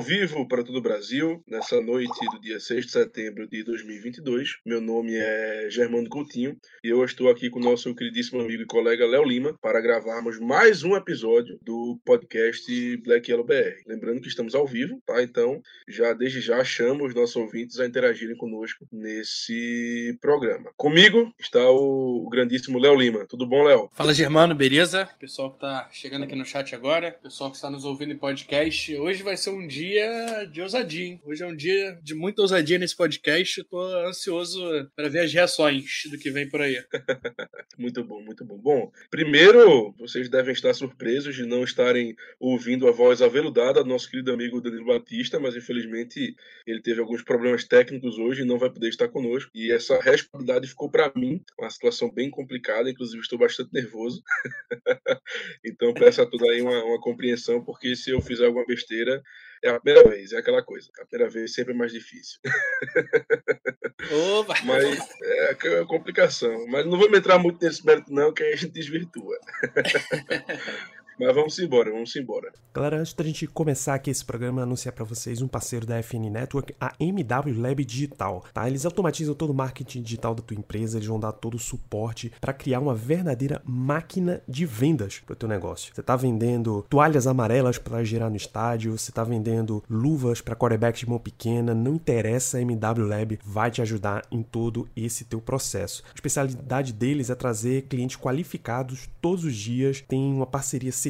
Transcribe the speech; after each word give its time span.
ao 0.00 0.02
vivo 0.02 0.48
para 0.48 0.64
todo 0.64 0.78
o 0.78 0.82
Brasil, 0.82 1.44
nessa 1.46 1.78
noite 1.78 2.18
do 2.32 2.40
dia 2.40 2.58
6 2.58 2.86
de 2.86 2.90
setembro 2.92 3.46
de 3.46 3.62
2022. 3.62 4.56
Meu 4.64 4.80
nome 4.80 5.14
é 5.14 5.68
Germano 5.68 6.08
Coutinho 6.08 6.56
e 6.82 6.88
eu 6.88 7.04
estou 7.04 7.28
aqui 7.28 7.50
com 7.50 7.60
o 7.60 7.62
nosso 7.62 7.94
queridíssimo 7.94 8.40
amigo 8.40 8.62
e 8.62 8.66
colega 8.66 9.06
Léo 9.06 9.22
Lima 9.22 9.54
para 9.60 9.78
gravarmos 9.78 10.40
mais 10.40 10.82
um 10.82 10.96
episódio 10.96 11.58
do 11.62 12.00
podcast 12.02 12.96
Black 13.04 13.30
Yellow 13.30 13.44
BR. 13.44 13.82
Lembrando 13.86 14.22
que 14.22 14.28
estamos 14.28 14.54
ao 14.54 14.66
vivo, 14.66 15.02
tá? 15.04 15.22
Então, 15.22 15.60
já 15.86 16.14
desde 16.14 16.40
já 16.40 16.64
chamo 16.64 17.04
os 17.04 17.14
nossos 17.14 17.36
ouvintes 17.36 17.78
a 17.78 17.84
interagirem 17.84 18.38
conosco 18.38 18.86
nesse 18.90 20.16
programa. 20.18 20.72
Comigo 20.78 21.30
está 21.38 21.70
o 21.70 22.26
grandíssimo 22.30 22.78
Léo 22.78 22.94
Lima. 22.94 23.26
Tudo 23.28 23.46
bom, 23.46 23.64
Léo? 23.64 23.90
Fala, 23.92 24.14
Germano, 24.14 24.54
beleza? 24.54 25.10
Pessoal 25.18 25.50
que 25.50 25.56
está 25.56 25.90
chegando 25.92 26.24
aqui 26.24 26.34
no 26.34 26.46
chat 26.46 26.74
agora, 26.74 27.12
pessoal 27.12 27.50
que 27.50 27.56
está 27.56 27.68
nos 27.68 27.84
ouvindo 27.84 28.14
em 28.14 28.18
podcast. 28.18 28.96
Hoje 28.96 29.22
vai 29.22 29.36
ser 29.36 29.50
um 29.50 29.60
um 29.60 29.66
dia 29.90 30.44
de 30.44 30.62
ousadia, 30.62 31.04
hein? 31.04 31.20
Hoje 31.24 31.42
é 31.42 31.46
um 31.46 31.56
dia 31.56 31.98
de 32.00 32.14
muita 32.14 32.42
ousadia 32.42 32.78
nesse 32.78 32.96
podcast. 32.96 33.60
Estou 33.60 33.82
ansioso 34.06 34.60
para 34.94 35.08
ver 35.08 35.20
as 35.20 35.32
reações 35.32 36.02
do 36.08 36.16
que 36.16 36.30
vem 36.30 36.48
por 36.48 36.60
aí. 36.60 36.80
muito 37.76 38.04
bom, 38.04 38.22
muito 38.22 38.44
bom. 38.44 38.56
Bom, 38.56 38.92
primeiro, 39.10 39.92
vocês 39.98 40.28
devem 40.28 40.52
estar 40.52 40.72
surpresos 40.74 41.34
de 41.34 41.44
não 41.44 41.64
estarem 41.64 42.14
ouvindo 42.38 42.86
a 42.86 42.92
voz 42.92 43.20
aveludada 43.20 43.82
do 43.82 43.88
nosso 43.88 44.08
querido 44.08 44.32
amigo 44.32 44.60
Danilo 44.60 44.86
Batista, 44.86 45.40
mas 45.40 45.56
infelizmente 45.56 46.36
ele 46.64 46.80
teve 46.80 47.00
alguns 47.00 47.22
problemas 47.22 47.64
técnicos 47.64 48.16
hoje 48.16 48.42
e 48.42 48.46
não 48.46 48.58
vai 48.58 48.70
poder 48.70 48.90
estar 48.90 49.08
conosco. 49.08 49.50
E 49.52 49.72
essa 49.72 49.98
responsabilidade 50.00 50.68
ficou 50.68 50.88
para 50.88 51.10
mim, 51.16 51.42
uma 51.58 51.68
situação 51.68 52.12
bem 52.12 52.30
complicada, 52.30 52.88
inclusive 52.88 53.20
estou 53.20 53.38
bastante 53.38 53.72
nervoso. 53.72 54.22
então 55.66 55.92
peço 55.92 56.22
a 56.22 56.26
todos 56.26 56.48
aí 56.48 56.62
uma, 56.62 56.84
uma 56.84 57.00
compreensão, 57.00 57.64
porque 57.64 57.96
se 57.96 58.10
eu 58.10 58.20
fizer 58.20 58.46
alguma 58.46 58.64
besteira, 58.64 59.20
é 59.62 59.70
a 59.70 59.80
primeira 59.80 60.08
vez, 60.08 60.32
é 60.32 60.38
aquela 60.38 60.62
coisa. 60.62 60.90
A 61.00 61.04
primeira 61.04 61.30
vez 61.30 61.52
sempre 61.52 61.74
é 61.74 61.76
mais 61.76 61.92
difícil. 61.92 62.40
Opa. 64.38 64.54
Mas 64.64 64.98
é, 65.22 65.50
é 65.50 65.84
complicação. 65.84 66.66
Mas 66.66 66.86
não 66.86 66.98
vou 66.98 67.10
me 67.10 67.18
entrar 67.18 67.38
muito 67.38 67.64
nesse 67.64 67.84
mérito, 67.84 68.12
não, 68.12 68.32
que 68.32 68.42
aí 68.42 68.52
a 68.52 68.56
gente 68.56 68.72
desvirtua. 68.72 69.38
Mas 71.20 71.34
vamos 71.34 71.58
embora, 71.58 71.90
vamos 71.90 72.16
embora. 72.16 72.50
Galera, 72.72 72.98
antes 72.98 73.12
da 73.12 73.22
gente 73.22 73.46
começar 73.46 73.94
aqui 73.94 74.10
esse 74.10 74.24
programa, 74.24 74.62
anunciar 74.62 74.94
para 74.94 75.04
vocês 75.04 75.42
um 75.42 75.48
parceiro 75.48 75.84
da 75.84 76.02
FN 76.02 76.30
Network, 76.30 76.74
a 76.80 76.94
MW 76.98 77.60
Lab 77.60 77.84
Digital, 77.84 78.42
tá? 78.54 78.66
Eles 78.66 78.86
automatizam 78.86 79.34
todo 79.34 79.50
o 79.50 79.54
marketing 79.54 80.00
digital 80.00 80.34
da 80.34 80.42
tua 80.42 80.56
empresa, 80.56 80.96
eles 80.96 81.06
vão 81.06 81.20
dar 81.20 81.32
todo 81.32 81.56
o 81.56 81.58
suporte 81.58 82.32
para 82.40 82.54
criar 82.54 82.80
uma 82.80 82.94
verdadeira 82.94 83.60
máquina 83.66 84.40
de 84.48 84.64
vendas 84.64 85.18
para 85.18 85.34
o 85.34 85.36
teu 85.36 85.46
negócio. 85.46 85.92
Você 85.94 86.02
tá 86.02 86.16
vendendo 86.16 86.86
toalhas 86.88 87.26
amarelas 87.26 87.76
para 87.76 88.02
girar 88.02 88.30
no 88.30 88.36
estádio, 88.36 88.96
você 88.96 89.12
tá 89.12 89.22
vendendo 89.22 89.84
luvas 89.90 90.40
para 90.40 90.56
quarterback 90.56 90.98
de 90.98 91.08
mão 91.08 91.18
pequena, 91.18 91.74
não 91.74 91.96
interessa, 91.96 92.56
a 92.56 92.62
MW 92.62 93.06
Lab 93.06 93.38
vai 93.44 93.70
te 93.70 93.82
ajudar 93.82 94.24
em 94.30 94.42
todo 94.42 94.88
esse 94.96 95.26
teu 95.26 95.40
processo. 95.42 96.02
A 96.12 96.14
especialidade 96.14 96.94
deles 96.94 97.28
é 97.28 97.34
trazer 97.34 97.82
clientes 97.82 98.16
qualificados 98.16 99.10
todos 99.20 99.44
os 99.44 99.54
dias, 99.54 100.02
tem 100.08 100.32
uma 100.32 100.46
parceria 100.46 100.90
certificada 100.90 101.09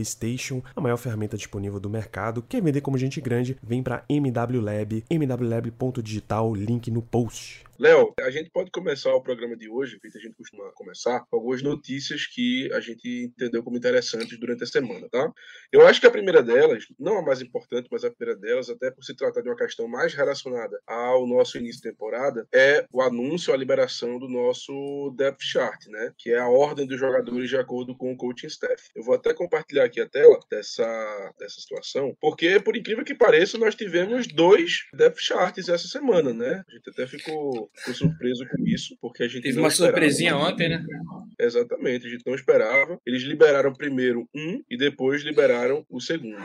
Station, 0.00 0.62
a 0.74 0.80
maior 0.80 0.96
ferramenta 0.96 1.36
disponível 1.36 1.78
do 1.78 1.90
mercado. 1.90 2.42
Quer 2.42 2.62
vender 2.62 2.80
como 2.80 2.98
gente 2.98 3.20
grande? 3.20 3.56
Vem 3.62 3.82
para 3.82 4.04
MW 4.08 4.60
Lab, 4.60 5.04
mwlab.digital, 5.10 6.54
link 6.54 6.90
no 6.90 7.02
post. 7.02 7.64
Léo, 7.82 8.14
a 8.20 8.30
gente 8.30 8.48
pode 8.48 8.70
começar 8.70 9.12
o 9.12 9.20
programa 9.20 9.56
de 9.56 9.68
hoje, 9.68 9.98
feito 10.00 10.16
a 10.16 10.20
gente 10.20 10.36
costuma 10.36 10.70
começar, 10.70 11.26
com 11.28 11.34
algumas 11.34 11.62
notícias 11.62 12.26
que 12.26 12.72
a 12.72 12.78
gente 12.78 13.24
entendeu 13.24 13.60
como 13.60 13.76
interessantes 13.76 14.38
durante 14.38 14.62
a 14.62 14.66
semana, 14.68 15.08
tá? 15.10 15.32
Eu 15.72 15.84
acho 15.84 16.00
que 16.00 16.06
a 16.06 16.10
primeira 16.12 16.44
delas, 16.44 16.84
não 16.96 17.18
a 17.18 17.22
mais 17.22 17.42
importante, 17.42 17.88
mas 17.90 18.04
a 18.04 18.10
primeira 18.12 18.40
delas, 18.40 18.70
até 18.70 18.88
por 18.88 19.02
se 19.02 19.16
tratar 19.16 19.40
de 19.40 19.48
uma 19.48 19.56
questão 19.56 19.88
mais 19.88 20.14
relacionada 20.14 20.80
ao 20.86 21.26
nosso 21.26 21.58
início 21.58 21.82
de 21.82 21.90
temporada, 21.90 22.46
é 22.54 22.86
o 22.92 23.02
anúncio, 23.02 23.52
a 23.52 23.56
liberação 23.56 24.16
do 24.16 24.28
nosso 24.28 25.12
depth 25.16 25.42
chart, 25.42 25.88
né? 25.88 26.14
Que 26.16 26.30
é 26.30 26.38
a 26.38 26.46
ordem 26.46 26.86
dos 26.86 27.00
jogadores 27.00 27.50
de 27.50 27.56
acordo 27.56 27.96
com 27.96 28.12
o 28.12 28.16
coaching 28.16 28.46
staff. 28.46 28.90
Eu 28.94 29.02
vou 29.02 29.16
até 29.16 29.34
compartilhar 29.34 29.86
aqui 29.86 30.00
a 30.00 30.08
tela 30.08 30.38
dessa, 30.48 31.34
dessa 31.36 31.60
situação, 31.60 32.16
porque, 32.20 32.60
por 32.60 32.76
incrível 32.76 33.04
que 33.04 33.12
pareça, 33.12 33.58
nós 33.58 33.74
tivemos 33.74 34.28
dois 34.28 34.86
depth 34.94 35.18
charts 35.18 35.68
essa 35.68 35.88
semana, 35.88 36.32
né? 36.32 36.62
A 36.68 36.72
gente 36.72 36.88
até 36.88 37.08
ficou 37.08 37.71
ficou, 37.74 37.94
surpreso 37.94 38.46
com 38.48 38.66
isso, 38.66 38.96
porque 39.00 39.22
a 39.22 39.28
gente. 39.28 39.42
Teve 39.42 39.58
uma 39.58 39.68
esperava. 39.68 39.96
surpresinha 39.96 40.36
ontem, 40.36 40.68
né? 40.68 40.84
Exatamente, 41.38 42.06
a 42.06 42.10
gente 42.10 42.26
não 42.26 42.34
esperava. 42.34 42.98
Eles 43.06 43.22
liberaram 43.22 43.72
primeiro 43.72 44.28
um 44.34 44.62
e 44.70 44.76
depois 44.76 45.22
liberaram 45.22 45.84
o 45.90 46.00
segundo. 46.00 46.42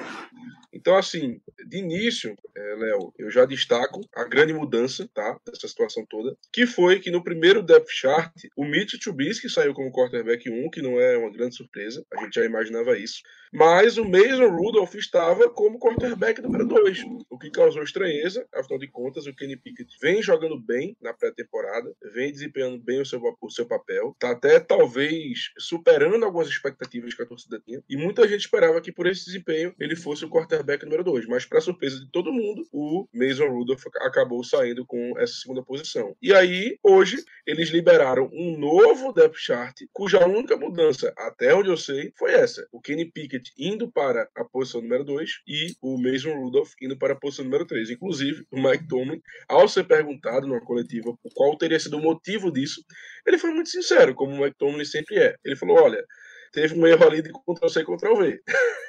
Então, 0.73 0.95
assim, 0.95 1.41
de 1.67 1.77
início, 1.77 2.35
é, 2.55 2.75
Léo, 2.75 3.13
eu 3.17 3.31
já 3.31 3.45
destaco 3.45 4.01
a 4.15 4.23
grande 4.23 4.53
mudança, 4.53 5.09
tá? 5.13 5.39
Dessa 5.45 5.67
situação 5.67 6.05
toda, 6.07 6.35
que 6.51 6.67
foi 6.67 6.99
que 6.99 7.09
no 7.09 7.23
primeiro 7.23 7.63
depth 7.63 7.89
chart, 7.89 8.31
o 8.55 8.63
Mitch 8.63 8.99
Trubisky 9.01 9.49
saiu 9.49 9.73
como 9.73 9.91
quarterback 9.91 10.49
1, 10.49 10.69
que 10.69 10.81
não 10.81 10.99
é 10.99 11.17
uma 11.17 11.31
grande 11.31 11.55
surpresa, 11.55 12.05
a 12.13 12.23
gente 12.23 12.35
já 12.35 12.45
imaginava 12.45 12.97
isso. 12.97 13.21
Mas 13.51 13.97
o 13.97 14.05
Mason 14.05 14.49
Rudolph 14.49 14.93
estava 14.95 15.49
como 15.49 15.79
quarterback 15.79 16.41
número 16.41 16.67
2, 16.67 17.03
o 17.29 17.37
que 17.37 17.49
causou 17.49 17.81
estranheza, 17.81 18.45
afinal 18.53 18.79
de 18.79 18.87
contas, 18.87 19.25
o 19.25 19.33
Kenny 19.33 19.57
Pickett 19.57 19.89
vem 20.01 20.21
jogando 20.21 20.59
bem 20.59 20.95
na 21.01 21.13
pré-temporada, 21.17 21.93
vem 22.13 22.31
desempenhando 22.31 22.79
bem 22.79 23.01
o 23.01 23.05
seu, 23.05 23.21
o 23.41 23.49
seu 23.49 23.65
papel, 23.65 24.15
tá 24.19 24.31
até 24.31 24.59
talvez 24.59 25.51
superando 25.57 26.23
algumas 26.23 26.47
expectativas 26.47 27.13
que 27.13 27.21
a 27.21 27.25
torcida 27.25 27.61
tinha, 27.65 27.81
e 27.89 27.97
muita 27.97 28.27
gente 28.27 28.41
esperava 28.41 28.81
que 28.81 28.91
por 28.91 29.07
esse 29.07 29.25
desempenho 29.25 29.73
ele 29.79 29.95
fosse 29.95 30.25
o 30.25 30.29
quarterback 30.29 30.83
número 30.83 31.03
2, 31.03 31.27
mas 31.27 31.45
para 31.45 31.61
surpresa 31.61 31.99
de 31.99 32.09
todo 32.11 32.31
mundo, 32.31 32.67
o 32.71 33.07
Mason 33.13 33.47
Rudolph 33.47 33.83
acabou 34.01 34.43
saindo 34.43 34.85
com 34.85 35.17
essa 35.17 35.33
segunda 35.33 35.63
posição. 35.63 36.15
E 36.21 36.33
aí, 36.33 36.77
hoje, 36.83 37.23
eles 37.45 37.69
liberaram 37.69 38.29
um 38.33 38.57
novo 38.57 39.13
depth 39.13 39.37
chart, 39.37 39.81
cuja 39.93 40.25
única 40.25 40.57
mudança, 40.57 41.13
até 41.17 41.53
onde 41.53 41.69
eu 41.69 41.77
sei, 41.77 42.11
foi 42.17 42.33
essa. 42.33 42.67
O 42.71 42.81
Kenny 42.81 43.05
Pickett 43.05 43.51
indo 43.57 43.91
para 43.91 44.29
a 44.35 44.43
posição 44.43 44.81
número 44.81 45.03
2 45.03 45.41
e 45.47 45.75
o 45.81 45.97
Mason 45.97 46.33
Rudolph 46.33 46.71
indo 46.81 46.97
para 46.97 47.13
a 47.13 47.15
posição 47.15 47.45
número 47.45 47.65
3. 47.65 47.91
Inclusive, 47.91 48.45
o 48.51 48.61
Mike 48.61 48.87
Tomlin, 48.87 49.21
ao 49.47 49.67
ser 49.67 49.85
perguntado 49.85 50.47
numa 50.47 50.61
coletiva 50.61 50.96
qual 51.33 51.57
teria 51.57 51.79
sido 51.79 51.97
o 51.97 52.01
motivo 52.01 52.51
disso, 52.51 52.83
ele 53.25 53.37
foi 53.37 53.51
muito 53.51 53.69
sincero, 53.69 54.15
como 54.15 54.43
o 54.43 54.53
Tomlin 54.53 54.85
sempre 54.85 55.17
é. 55.17 55.35
Ele 55.43 55.55
falou: 55.55 55.77
olha, 55.81 56.03
teve 56.51 56.77
um 56.77 56.87
erro 56.87 57.05
ali 57.05 57.21
de 57.21 57.31
Ctrl-C 57.31 57.81
e 57.81 57.85
Ctrl-V. 57.85 58.41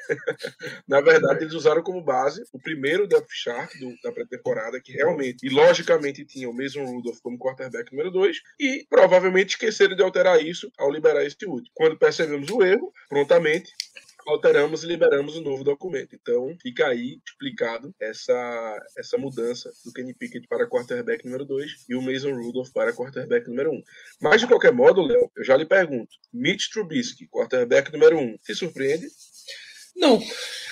Na 0.89 1.01
verdade, 1.01 1.45
eles 1.45 1.55
usaram 1.55 1.83
como 1.83 2.03
base 2.03 2.43
o 2.53 2.59
primeiro 2.59 3.07
depth 3.07 3.31
chart 3.31 3.71
do, 3.79 3.95
da 4.03 4.13
pré-temporada, 4.13 4.81
que 4.81 4.93
realmente 4.93 5.47
e 5.47 5.51
logicamente 5.51 6.25
tinha 6.25 6.49
o 6.49 6.55
mesmo 6.55 6.85
Rudolph 6.85 7.19
como 7.23 7.39
quarterback 7.39 7.93
número 7.93 8.11
2, 8.11 8.37
e 8.59 8.87
provavelmente 8.89 9.51
esqueceram 9.51 9.95
de 9.95 10.03
alterar 10.03 10.43
isso 10.43 10.71
ao 10.79 10.91
liberar 10.91 11.25
esse 11.25 11.45
último. 11.47 11.71
Quando 11.75 11.99
percebemos 11.99 12.49
o 12.51 12.63
erro, 12.63 12.93
prontamente 13.09 13.73
alteramos 14.29 14.85
e 14.85 14.87
liberamos 14.87 15.37
o 15.37 15.41
um 15.41 15.43
novo 15.43 15.65
documento. 15.65 16.15
Então, 16.15 16.55
fica 16.61 16.87
aí 16.87 17.19
explicado 17.27 17.95
essa, 17.99 18.87
essa 18.97 19.17
mudança 19.17 19.71
do 19.85 19.93
Kenny 19.93 20.15
Pickett 20.15 20.47
para 20.47 20.69
quarterback 20.69 21.25
número 21.25 21.45
2 21.45 21.87
e 21.89 21.95
o 21.95 22.03
Mason 22.03 22.35
Rudolph 22.35 22.71
para 22.73 22.93
quarterback 22.93 23.49
número 23.49 23.71
1. 23.71 23.75
Um. 23.75 23.83
Mas, 24.21 24.41
de 24.41 24.47
qualquer 24.47 24.73
modo, 24.73 25.03
Léo, 25.03 25.31
eu 25.37 25.45
já 25.45 25.57
lhe 25.57 25.65
pergunto: 25.65 26.11
Mitch 26.33 26.69
Trubisky, 26.71 27.27
quarterback 27.29 27.91
número 27.93 28.19
1, 28.19 28.21
um, 28.21 28.39
se 28.43 28.55
surpreende? 28.55 29.07
Não, 29.97 30.21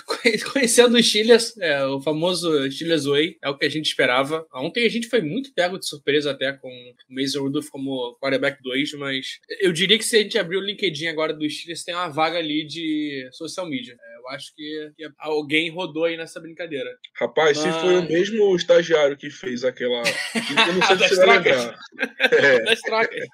conhecendo 0.52 0.96
o 0.96 1.02
Steelers, 1.02 1.56
é, 1.58 1.84
o 1.84 2.00
famoso 2.00 2.70
Steelers 2.70 3.04
Way, 3.04 3.38
é 3.42 3.48
o 3.48 3.58
que 3.58 3.66
a 3.66 3.68
gente 3.68 3.86
esperava. 3.86 4.46
Ontem 4.54 4.86
a 4.86 4.88
gente 4.88 5.08
foi 5.08 5.20
muito 5.20 5.52
pego 5.52 5.78
de 5.78 5.86
surpresa 5.86 6.30
até 6.30 6.52
com 6.52 6.68
o 6.68 7.14
Mason 7.14 7.40
Rudolph 7.40 7.68
como 7.68 8.16
quarterback 8.20 8.62
2, 8.62 8.92
mas 8.94 9.40
eu 9.60 9.72
diria 9.72 9.98
que 9.98 10.04
se 10.04 10.16
a 10.16 10.22
gente 10.22 10.38
abrir 10.38 10.56
o 10.56 10.64
LinkedIn 10.64 11.08
agora 11.08 11.32
do 11.32 11.48
Steelers, 11.48 11.84
tem 11.84 11.94
uma 11.94 12.08
vaga 12.08 12.38
ali 12.38 12.64
de 12.64 13.28
social 13.32 13.68
media. 13.68 13.94
É, 13.94 14.16
eu 14.18 14.28
acho 14.28 14.54
que, 14.54 14.92
que, 14.96 15.08
alguém 15.18 15.70
rodou 15.70 16.04
aí 16.04 16.16
nessa 16.16 16.40
brincadeira. 16.40 16.96
Rapaz, 17.14 17.58
mas... 17.58 17.74
se 17.74 17.80
foi 17.80 17.98
o 17.98 18.08
mesmo 18.08 18.54
estagiário 18.54 19.16
que 19.16 19.30
fez 19.30 19.64
aquela. 19.64 19.98
Eu 19.98 20.74
não 20.74 20.82
sei 20.86 20.98
se 20.98 21.14
você 21.14 21.26
vai 21.26 21.38
lembrar. 21.38 21.76
É. 22.18 22.60
Das 22.64 22.80
trocas. 22.80 23.26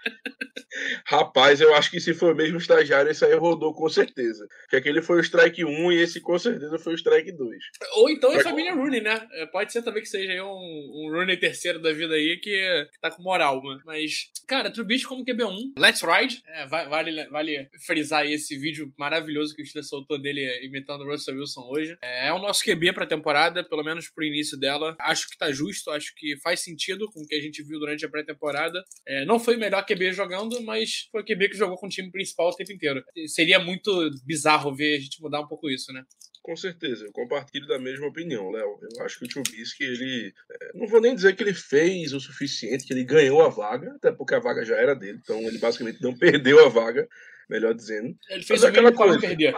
Rapaz, 1.06 1.60
eu 1.60 1.75
acho 1.75 1.90
que 1.90 2.00
se 2.00 2.14
foi 2.14 2.32
o 2.32 2.36
mesmo 2.36 2.58
estagiário, 2.58 3.10
esse 3.10 3.25
aí 3.25 3.34
rodou 3.34 3.75
com 3.75 3.88
certeza. 3.88 4.46
Que 4.68 4.76
aquele 4.76 5.02
foi 5.02 5.18
o 5.18 5.20
strike 5.20 5.64
1 5.64 5.92
e 5.92 6.02
esse 6.02 6.20
com 6.20 6.38
certeza 6.38 6.62
foi 6.79 6.94
o 6.94 6.97
strike 6.97 7.32
2. 7.32 7.59
Ou 7.97 8.11
então 8.11 8.32
é 8.32 8.43
família 8.43 8.75
Rooney, 8.75 9.00
né? 9.00 9.26
É, 9.32 9.47
pode 9.47 9.73
ser 9.73 9.82
também 9.82 10.03
que 10.03 10.09
seja 10.09 10.43
um, 10.44 10.49
um 10.49 11.11
Rooney 11.11 11.37
terceiro 11.37 11.81
da 11.81 11.93
vida 11.93 12.14
aí 12.14 12.37
que, 12.37 12.50
que 12.93 13.00
tá 13.00 13.11
com 13.11 13.23
moral, 13.23 13.62
mano. 13.62 13.81
Mas, 13.85 14.31
cara, 14.47 14.70
Trubisky 14.70 15.09
como 15.09 15.25
QB1, 15.25 15.73
Let's 15.79 16.03
Ride. 16.03 16.43
É, 16.47 16.67
vale, 16.67 17.26
vale 17.29 17.69
frisar 17.87 18.26
esse 18.26 18.56
vídeo 18.59 18.93
maravilhoso 18.99 19.55
que 19.55 19.62
o 19.62 19.67
Steelers 19.67 19.88
soltou 19.88 20.20
dele 20.20 20.43
imitando 20.64 21.03
o 21.03 21.11
Russell 21.11 21.37
Wilson 21.37 21.69
hoje. 21.70 21.97
É, 22.03 22.29
é 22.29 22.32
o 22.32 22.38
nosso 22.38 22.64
QB 22.64 22.93
pra 22.93 23.06
temporada, 23.06 23.64
pelo 23.64 23.82
menos 23.82 24.09
pro 24.09 24.25
início 24.25 24.59
dela. 24.59 24.97
Acho 25.00 25.29
que 25.29 25.37
tá 25.37 25.50
justo, 25.50 25.91
acho 25.91 26.14
que 26.17 26.37
faz 26.43 26.61
sentido 26.61 27.11
com 27.11 27.20
o 27.20 27.26
que 27.26 27.35
a 27.35 27.41
gente 27.41 27.62
viu 27.62 27.79
durante 27.79 28.05
a 28.05 28.09
pré-temporada. 28.09 28.82
É, 29.06 29.25
não 29.25 29.38
foi 29.38 29.56
o 29.56 29.61
melhor 29.61 29.85
QB 29.85 30.12
jogando, 30.12 30.62
mas 30.62 31.09
foi 31.11 31.23
o 31.23 31.25
QB 31.25 31.50
que 31.50 31.56
jogou 31.56 31.76
com 31.76 31.87
o 31.87 31.91
time 31.91 32.11
principal 32.11 32.49
o 32.49 32.55
tempo 32.55 32.73
inteiro. 32.73 33.03
Seria 33.26 33.59
muito 33.59 34.11
bizarro 34.25 34.75
ver 34.75 34.97
a 34.97 35.00
gente 35.00 35.20
mudar 35.20 35.41
um 35.41 35.47
pouco 35.47 35.70
isso, 35.70 35.93
né? 35.93 36.05
Com 36.42 36.56
certeza, 36.56 37.04
eu 37.04 37.12
compartilho 37.12 37.68
da 37.68 37.78
mesma 37.78 38.08
opinião, 38.08 38.50
Léo. 38.50 38.78
Eu 38.96 39.04
acho 39.04 39.18
que 39.18 39.24
o 39.24 39.28
Trubisky, 39.28 39.84
ele. 39.84 40.34
É, 40.50 40.72
não 40.74 40.88
vou 40.88 41.00
nem 41.00 41.14
dizer 41.14 41.36
que 41.36 41.42
ele 41.42 41.54
fez 41.54 42.12
o 42.12 42.20
suficiente, 42.20 42.84
que 42.84 42.92
ele 42.92 43.04
ganhou 43.04 43.42
a 43.42 43.48
vaga, 43.48 43.92
até 43.94 44.10
porque 44.10 44.34
a 44.34 44.40
vaga 44.40 44.64
já 44.64 44.76
era 44.76 44.94
dele, 44.94 45.20
então 45.22 45.38
ele 45.38 45.58
basicamente 45.58 46.02
não 46.02 46.12
perdeu 46.18 46.64
a 46.64 46.68
vaga 46.68 47.08
melhor 47.48 47.74
dizendo. 47.74 48.16
Ele 48.30 48.42
fez 48.42 48.64
aquela 48.64 48.92
coisa. 48.92 49.18
perder. 49.18 49.54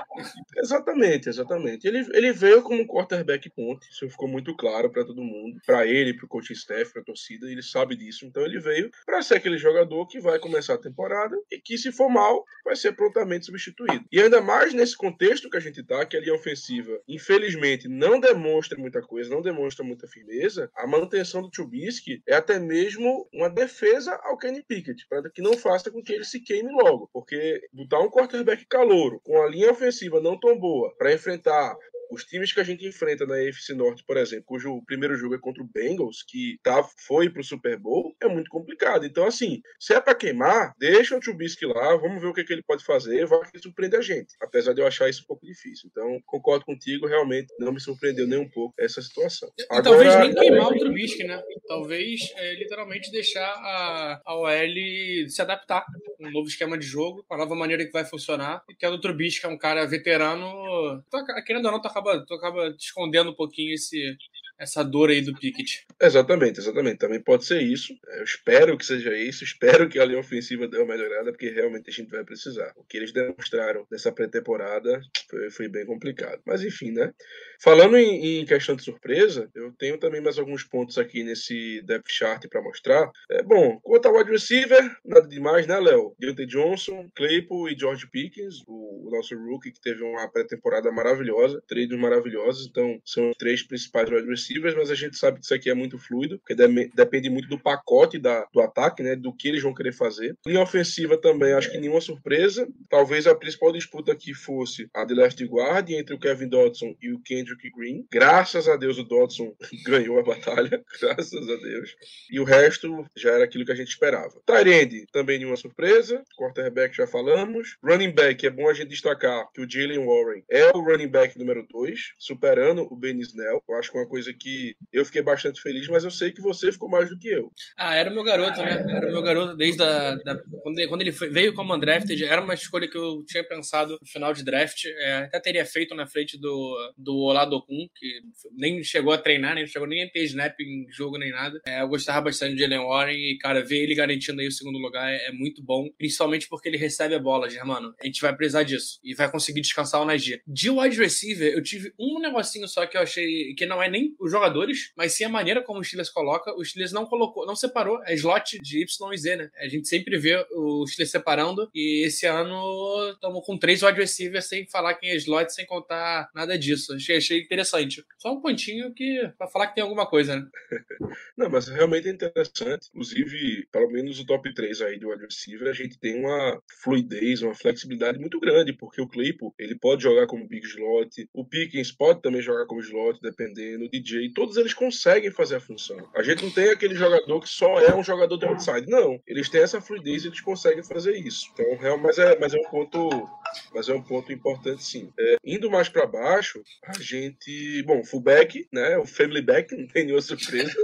Exatamente, 0.56 1.28
exatamente. 1.28 1.86
Ele, 1.86 2.06
ele 2.12 2.32
veio 2.32 2.62
como 2.62 2.86
quarterback 2.86 3.48
ponte, 3.50 3.88
isso 3.90 4.08
ficou 4.08 4.28
muito 4.28 4.54
claro 4.56 4.90
para 4.90 5.04
todo 5.04 5.22
mundo, 5.22 5.60
para 5.64 5.86
ele, 5.86 6.14
para 6.14 6.26
o 6.26 6.28
coaching 6.28 6.54
staff, 6.54 6.92
para 6.92 7.02
a 7.02 7.04
torcida, 7.04 7.50
ele 7.50 7.62
sabe 7.62 7.96
disso. 7.96 8.26
Então 8.26 8.44
ele 8.44 8.60
veio 8.60 8.90
para 9.04 9.22
ser 9.22 9.34
aquele 9.34 9.58
jogador 9.58 10.06
que 10.06 10.20
vai 10.20 10.38
começar 10.38 10.75
a 10.75 10.78
temporada 10.78 11.36
e 11.50 11.58
que 11.58 11.76
se 11.78 11.92
for 11.92 12.08
mal, 12.08 12.44
vai 12.64 12.76
ser 12.76 12.92
prontamente 12.92 13.46
substituído. 13.46 14.04
E 14.10 14.20
ainda 14.20 14.40
mais 14.40 14.72
nesse 14.72 14.96
contexto 14.96 15.50
que 15.50 15.56
a 15.56 15.60
gente 15.60 15.82
tá, 15.82 16.04
que 16.06 16.16
a 16.16 16.20
linha 16.20 16.34
ofensiva, 16.34 17.00
infelizmente, 17.08 17.88
não 17.88 18.20
demonstra 18.20 18.78
muita 18.78 19.02
coisa, 19.02 19.31
não 19.31 19.42
demonstra 19.42 19.84
muita 19.84 20.06
firmeza, 20.08 20.70
a 20.75 20.86
manutenção 20.86 21.42
do 21.42 21.50
Trubisky 21.50 22.22
é 22.26 22.34
até 22.34 22.58
mesmo 22.58 23.28
uma 23.32 23.48
defesa 23.48 24.14
ao 24.22 24.38
Kenny 24.38 24.62
Pickett, 24.62 25.06
para 25.08 25.31
que 25.31 25.42
não 25.42 25.56
faça 25.56 25.90
com 25.90 26.02
que 26.02 26.12
ele 26.12 26.25
se 26.25 26.40
queime 26.40 26.70
logo, 26.72 27.08
porque 27.12 27.60
botar 27.75 28.00
um 28.00 28.09
quarterback 28.09 28.65
calouro 28.67 29.21
com 29.25 29.43
a 29.43 29.49
linha 29.49 29.73
ofensiva 29.73 30.21
não 30.21 30.38
tão 30.38 30.56
boa 30.59 30.94
para 30.97 31.12
enfrentar 31.12 31.76
os 32.11 32.25
times 32.25 32.53
que 32.53 32.61
a 32.61 32.65
gente 32.65 32.87
enfrenta 32.87 33.27
na 33.27 33.35
AFC 33.35 33.75
Norte, 33.75 34.05
por 34.06 34.17
exemplo, 34.17 34.45
cujo 34.47 34.83
primeiro 34.87 35.17
jogo 35.17 35.35
é 35.35 35.39
contra 35.39 35.62
o 35.62 35.69
Bengals, 35.73 36.23
que 36.27 36.59
tá, 36.62 36.83
foi 37.06 37.31
pro 37.31 37.45
Super 37.45 37.79
Bowl, 37.79 38.15
é 38.23 38.29
muito 38.29 38.49
complicado. 38.51 39.05
Então, 39.05 39.27
assim, 39.27 39.61
se 39.79 39.95
é 39.95 40.01
para 40.01 40.15
queimar, 40.15 40.73
deixa 40.79 41.17
o 41.17 41.21
Trubisky 41.21 41.67
lá, 41.67 41.97
vamos 41.97 42.21
ver 42.21 42.29
o 42.29 42.35
que, 42.35 42.45
que 42.45 42.53
ele 42.53 42.62
pode 42.62 42.85
fazer, 42.85 43.27
vai 43.27 43.41
surpreender 43.61 43.99
a 44.01 44.03
gente. 44.03 44.35
Apesar 44.41 44.73
de 44.73 44.81
eu 44.81 44.87
achar 44.87 45.09
isso 45.09 45.23
um 45.23 45.27
pouco 45.27 45.47
difícil. 45.47 45.89
Então, 45.91 46.21
concordo 46.27 46.65
contigo, 46.65 47.06
realmente 47.06 47.53
não 47.59 47.73
me 47.73 47.81
surpreendeu 47.81 48.27
nem 48.27 48.39
um 48.39 48.49
pouco 48.49 48.75
essa 48.79 49.01
situação. 49.03 49.51
Agora, 49.71 49.83
talvez 49.83 50.17
nem 50.19 50.35
queimar 50.35 50.69
o 50.69 50.79
Trubisky, 50.79 51.25
né? 51.25 51.43
Talvez 51.67 52.21
é, 52.37 52.55
literalmente 52.55 53.11
deixar 53.11 53.49
a, 53.49 54.21
a 54.25 54.35
OL 54.37 55.29
se 55.29 55.41
adaptar 55.41 55.85
um 56.21 56.31
novo 56.31 56.49
esquema 56.49 56.79
de 56.79 56.87
jogo, 56.87 57.25
uma 57.31 57.39
nova 57.39 57.55
maneira 57.55 57.85
que 57.85 57.93
vai 57.93 58.05
funcionar. 58.05 58.62
E 58.69 58.75
que 58.75 58.85
é 58.85 58.89
o 58.89 59.01
Trubisky 59.01 59.47
é 59.47 59.49
um 59.49 59.59
cara 59.59 59.87
veterano, 59.87 61.03
tá, 61.11 61.43
querendo 61.43 61.67
ou 61.67 61.73
não, 61.73 61.81
tá 61.81 61.91
acaba, 62.05 62.25
tu 62.27 62.35
acaba 62.35 62.69
escondendo 62.79 63.31
um 63.31 63.35
pouquinho 63.35 63.75
esse, 63.75 64.17
essa 64.59 64.83
dor 64.83 65.11
aí 65.11 65.21
do 65.21 65.35
Pickett. 65.35 65.87
Exatamente, 66.01 66.61
exatamente. 66.61 66.99
Também 66.99 67.21
pode 67.21 67.45
ser 67.45 67.61
isso. 67.61 67.93
Eu 68.19 68.25
espero 68.25 68.79
que 68.79 68.87
seja 68.87 69.17
isso. 69.17 69.45
Espero 69.45 69.89
que 69.89 69.99
a 69.99 70.05
linha 70.05 70.21
ofensiva 70.21 70.69
dê 70.69 70.79
uma 70.79 70.95
melhorada, 70.95 71.33
porque 71.33 71.51
realmente 71.51 71.91
a 71.91 71.93
gente 71.93 72.11
vai 72.11 72.25
precisar. 72.25 72.73
O 72.77 72.85
que 72.85 72.97
eles 72.97 73.12
demonstraram 73.12 73.87
nessa 73.91 74.12
pré-temporada 74.12 75.01
foi, 75.29 75.51
foi, 75.51 75.69
bem 75.69 75.85
complicado. 75.85 76.41
Mas 76.47 76.62
enfim, 76.62 76.93
né? 76.93 77.12
Falando 77.61 77.97
em, 77.97 78.41
em, 78.41 78.47
questão 78.47 78.77
de 78.77 78.83
surpresa, 78.83 79.51
eu 79.55 79.73
tenho 79.73 79.99
também 79.99 80.21
mais 80.21 80.39
alguns 80.39 80.62
pontos 80.62 80.99
aqui 80.99 81.25
nesse 81.25 81.83
depth 81.83 82.11
chart 82.11 82.47
para 82.49 82.62
mostrar. 82.62 83.11
É, 83.31 83.43
bom, 83.43 83.79
quanto 83.83 84.06
ao 84.06 84.17
wide 84.17 84.31
receiver, 84.31 84.97
nada 85.05 85.27
demais, 85.27 85.67
né, 85.67 85.79
Léo? 85.81 86.15
Deontay 86.19 86.47
Johnson, 86.47 87.09
Claypool 87.15 87.69
e 87.69 87.79
George 87.79 88.09
Pickens, 88.11 88.62
o, 88.67 89.09
o 89.09 89.11
nosso 89.11 89.37
rookie 89.37 89.73
que 89.73 89.81
teve 89.81 90.03
uma 90.03 90.31
pré-temporada 90.31 90.93
maravilhosa, 90.93 91.62
trades 91.67 91.99
maravilhosos. 91.99 92.67
Então, 92.67 93.01
são 93.05 93.31
os 93.31 93.37
três 93.37 93.62
principais 93.62 94.09
wide 94.11 94.29
receivers 94.29 94.44
receivers, 94.44 94.75
mas 94.76 94.91
a 94.91 94.94
gente 94.94 95.17
sabe 95.17 95.38
que 95.38 95.44
isso 95.44 95.55
aqui 95.55 95.70
é 95.70 95.75
muito 95.75 95.99
fluido, 95.99 96.38
porque 96.38 96.55
de 96.55 96.91
depende 96.94 97.31
muito 97.31 97.49
do 97.49 97.58
pacote 97.58 98.19
da, 98.19 98.46
do 98.52 98.61
ataque, 98.61 99.02
né? 99.02 99.17
Do 99.17 99.32
que 99.32 99.49
eles 99.49 99.62
vão 99.62 99.75
querer 99.75 99.93
fazer. 99.93 100.37
Linha 100.46 100.61
ofensiva 100.61 101.17
também, 101.17 101.52
acho 101.52 101.70
que 101.70 101.79
nenhuma 101.79 102.00
surpresa. 102.00 102.69
Talvez 102.88 103.26
a 103.26 103.35
principal 103.35 103.73
disputa 103.73 104.12
aqui 104.12 104.35
fosse 104.35 104.88
a 104.94 105.05
de 105.05 105.14
left 105.14 105.43
guard 105.44 105.91
entre 105.91 106.14
o 106.14 106.19
Kevin 106.19 106.49
Dodson 106.49 106.94
e 107.00 107.12
o 107.12 107.20
Kendrick 107.20 107.70
Green. 107.70 108.06
Graças 108.11 108.69
a 108.69 108.76
Deus 108.76 108.99
o 108.99 109.05
Dodson 109.05 109.55
ganhou 109.87 110.19
a 110.19 110.23
batalha, 110.23 110.82
graças 111.00 111.49
a 111.49 111.56
Deus. 111.56 111.96
E 112.31 112.41
o 112.41 112.44
resto 112.44 113.05
já 113.17 113.32
era 113.32 113.44
aquilo 113.44 113.64
que 113.64 113.73
a 113.73 113.76
gente 113.76 113.88
esperava. 113.88 114.35
Tyrande, 114.44 115.06
também 115.12 115.38
nenhuma 115.38 115.56
surpresa. 115.56 116.23
Quarterback 116.37 116.96
já 116.96 117.06
falamos. 117.06 117.76
Running 117.82 118.12
back, 118.12 118.46
é 118.46 118.50
bom 118.50 118.69
a 118.69 118.75
gente 118.75 118.88
destacar 118.88 119.49
que 119.52 119.61
o 119.61 119.70
Jalen 119.70 120.05
Warren 120.05 120.43
é 120.50 120.69
o 120.75 120.81
running 120.81 121.08
back 121.08 121.38
número 121.38 121.67
2, 121.70 122.14
superando 122.19 122.87
o 122.91 122.96
Ben 122.96 123.19
Snell. 123.20 123.62
Eu 123.69 123.76
acho 123.76 123.91
que 123.91 123.99
uma 123.99 124.06
coisa 124.06 124.32
que 124.34 124.76
eu 124.92 125.04
fiquei 125.04 125.22
bastante 125.22 125.60
feliz, 125.60 125.86
mas 125.88 126.04
eu 126.04 126.10
sei 126.10 126.32
que 126.32 126.40
você 126.40 126.70
ficou 126.72 126.88
mais 126.88 127.08
do 127.08 127.19
que 127.19 127.28
eu. 127.28 127.50
Ah, 127.76 127.94
era 127.94 128.10
o 128.10 128.14
meu 128.14 128.25
garoto, 128.25 128.60
né? 128.60 128.84
Era 128.88 129.08
o 129.08 129.12
meu 129.12 129.22
garoto 129.22 129.56
desde 129.56 129.82
a, 129.82 130.16
da, 130.16 130.38
quando, 130.62 130.78
ele, 130.78 130.88
quando 130.88 131.00
ele 131.02 131.12
foi, 131.12 131.28
veio 131.28 131.54
como 131.54 131.75
undrafted, 131.75 132.25
era 132.25 132.42
uma 132.42 132.54
escolha 132.54 132.88
que 132.88 132.96
eu 132.96 133.25
tinha 133.26 133.44
pensado 133.44 133.98
no 134.00 134.06
final 134.06 134.32
de 134.32 134.44
draft. 134.44 134.84
É, 134.84 135.16
até 135.25 135.40
teria 135.40 135.64
feito 135.64 135.94
na 135.94 136.06
frente 136.06 136.38
do, 136.38 136.92
do 136.96 137.16
Oladokun, 137.16 137.86
que 137.94 138.20
nem 138.52 138.82
chegou 138.82 139.12
a 139.12 139.19
treinar, 139.19 139.54
nem 139.54 139.66
chegou 139.66 139.88
nem 139.88 140.02
a 140.02 140.10
ter 140.10 140.25
snap 140.25 140.54
em 140.60 140.86
jogo 140.90 141.19
nem 141.19 141.31
nada. 141.31 141.60
É, 141.66 141.82
eu 141.82 141.88
gostava 141.88 142.22
bastante 142.22 142.54
de 142.54 142.62
Jalen 142.62 142.86
Warren 142.86 143.16
e, 143.16 143.38
cara, 143.38 143.64
ver 143.64 143.82
ele 143.82 143.94
garantindo 143.94 144.40
aí 144.40 144.48
o 144.48 144.52
segundo 144.52 144.78
lugar 144.78 145.10
é, 145.12 145.28
é 145.28 145.32
muito 145.32 145.62
bom, 145.62 145.88
principalmente 145.96 146.48
porque 146.48 146.69
ele 146.69 146.76
recebe 146.76 147.14
a 147.14 147.19
bola, 147.19 147.48
Germano. 147.48 147.94
A 148.00 148.06
gente 148.06 148.20
vai 148.20 148.34
precisar 148.34 148.62
disso 148.62 148.98
e 149.03 149.14
vai 149.14 149.31
conseguir 149.31 149.60
descansar 149.60 150.00
o 150.00 150.05
Najee. 150.05 150.41
De 150.46 150.70
wide 150.70 150.98
receiver, 150.98 151.53
eu 151.53 151.62
tive 151.62 151.93
um 151.98 152.19
negocinho 152.20 152.69
só 152.69 152.86
que 152.86 152.96
eu 152.96 153.03
achei 153.03 153.55
que 153.55 153.67
não 153.67 153.82
é 153.82 153.88
nem 153.88 154.14
os 154.24 154.32
jogadores, 154.32 154.90
mas 154.96 155.12
sim 155.12 155.24
a 155.24 155.28
maneira 155.28 155.62
como 155.62 155.81
o 155.81 155.84
Steelers 155.84 156.08
coloca. 156.08 156.54
O 156.56 156.64
Steelers 156.64 156.93
não 156.93 157.04
colocou, 157.04 157.46
não 157.46 157.54
separou 157.54 157.98
a 158.04 158.12
slot 158.14 158.58
de 158.58 158.81
Y 158.82 159.12
e 159.12 159.19
Z, 159.19 159.36
né? 159.36 159.50
A 159.58 159.69
gente 159.69 159.86
sempre 159.86 160.19
vê 160.19 160.44
o 160.52 160.86
Steelers 160.86 161.10
separando 161.10 161.69
e 161.74 162.06
esse 162.06 162.26
ano 162.26 163.10
estamos 163.12 163.44
com 163.44 163.58
três 163.58 163.82
wide 163.82 163.98
receivers 163.98 164.46
sem 164.46 164.66
falar 164.66 164.94
quem 164.94 165.10
é 165.10 165.16
slot, 165.16 165.52
sem 165.52 165.66
contar 165.66 166.31
nada 166.34 166.58
disso. 166.58 166.94
Achei, 166.94 167.19
achei 167.19 167.40
interessante. 167.43 168.02
Só 168.19 168.32
um 168.32 168.40
pontinho 168.40 168.94
que 168.94 169.31
para 169.36 169.46
falar 169.46 169.66
que 169.66 169.74
tem 169.74 169.84
alguma 169.84 170.06
coisa, 170.06 170.36
né? 170.36 170.46
não, 171.36 171.50
mas 171.50 171.69
realmente 171.69 172.08
é 172.08 172.12
interessante. 172.12 172.88
Inclusive, 172.88 173.69
pelo 173.70 173.90
menos 173.90 174.19
o 174.19 174.24
top 174.24 174.54
3 174.54 174.81
aí 174.81 174.98
do 174.98 175.10
wide 175.10 175.24
receiver, 175.24 175.69
a 175.69 175.74
gente 175.74 175.98
tem 175.98 176.19
uma 176.19 176.62
fluidez, 176.82 177.43
uma 177.43 177.54
flexibilidade 177.54 178.19
muito 178.19 178.40
grande, 178.40 178.72
porque 178.72 179.02
o 179.02 179.08
Claypool, 179.08 179.54
ele 179.58 179.74
pode 179.78 180.02
jogar 180.02 180.26
como 180.26 180.48
big 180.48 180.66
slot, 180.66 181.28
o 181.34 181.44
Pickens 181.44 181.93
pode 181.93 182.22
também 182.22 182.40
jogar 182.40 182.64
como 182.66 182.81
slot, 182.81 183.20
dependendo, 183.20 183.84
o 183.84 183.90
DJ 183.90 184.14
e 184.21 184.33
todos 184.33 184.56
eles 184.56 184.75
conseguem 184.75 185.31
fazer 185.31 185.56
a 185.56 185.61
função. 185.61 185.97
A 186.15 186.23
gente 186.23 186.44
não 186.44 186.51
tem 186.51 186.71
aquele 186.71 186.94
jogador 186.94 187.41
que 187.41 187.49
só 187.49 187.81
é 187.81 187.94
um 187.94 188.03
jogador 188.03 188.37
de 188.37 188.47
outside. 188.47 188.87
Não, 188.89 189.21
eles 189.27 189.49
têm 189.49 189.63
essa 189.63 189.81
fluidez 189.81 190.25
e 190.25 190.29
eles 190.29 190.41
conseguem 190.41 190.83
fazer 190.83 191.17
isso. 191.17 191.51
Então, 191.53 191.77
real, 191.77 191.99
mas 191.99 192.19
é, 192.19 192.39
mas 192.39 192.55
é 192.55 192.59
um 192.59 192.71
ponto, 192.71 193.29
mas 193.75 193.89
é 193.89 193.94
um 193.94 194.03
ponto 194.03 194.33
importante 194.33 194.85
sim. 194.85 195.13
É, 195.19 195.37
indo 195.44 195.71
mais 195.71 195.89
para 195.89 196.06
baixo, 196.06 196.63
a 196.85 196.99
gente, 197.01 197.83
bom, 197.85 198.05
fullback, 198.05 198.67
né, 198.73 198.99
o 198.99 199.06
family 199.06 199.43
back, 199.43 199.75
não 199.77 199.87
tem 199.87 200.05
nenhuma 200.05 200.23
surpresa. 200.23 200.75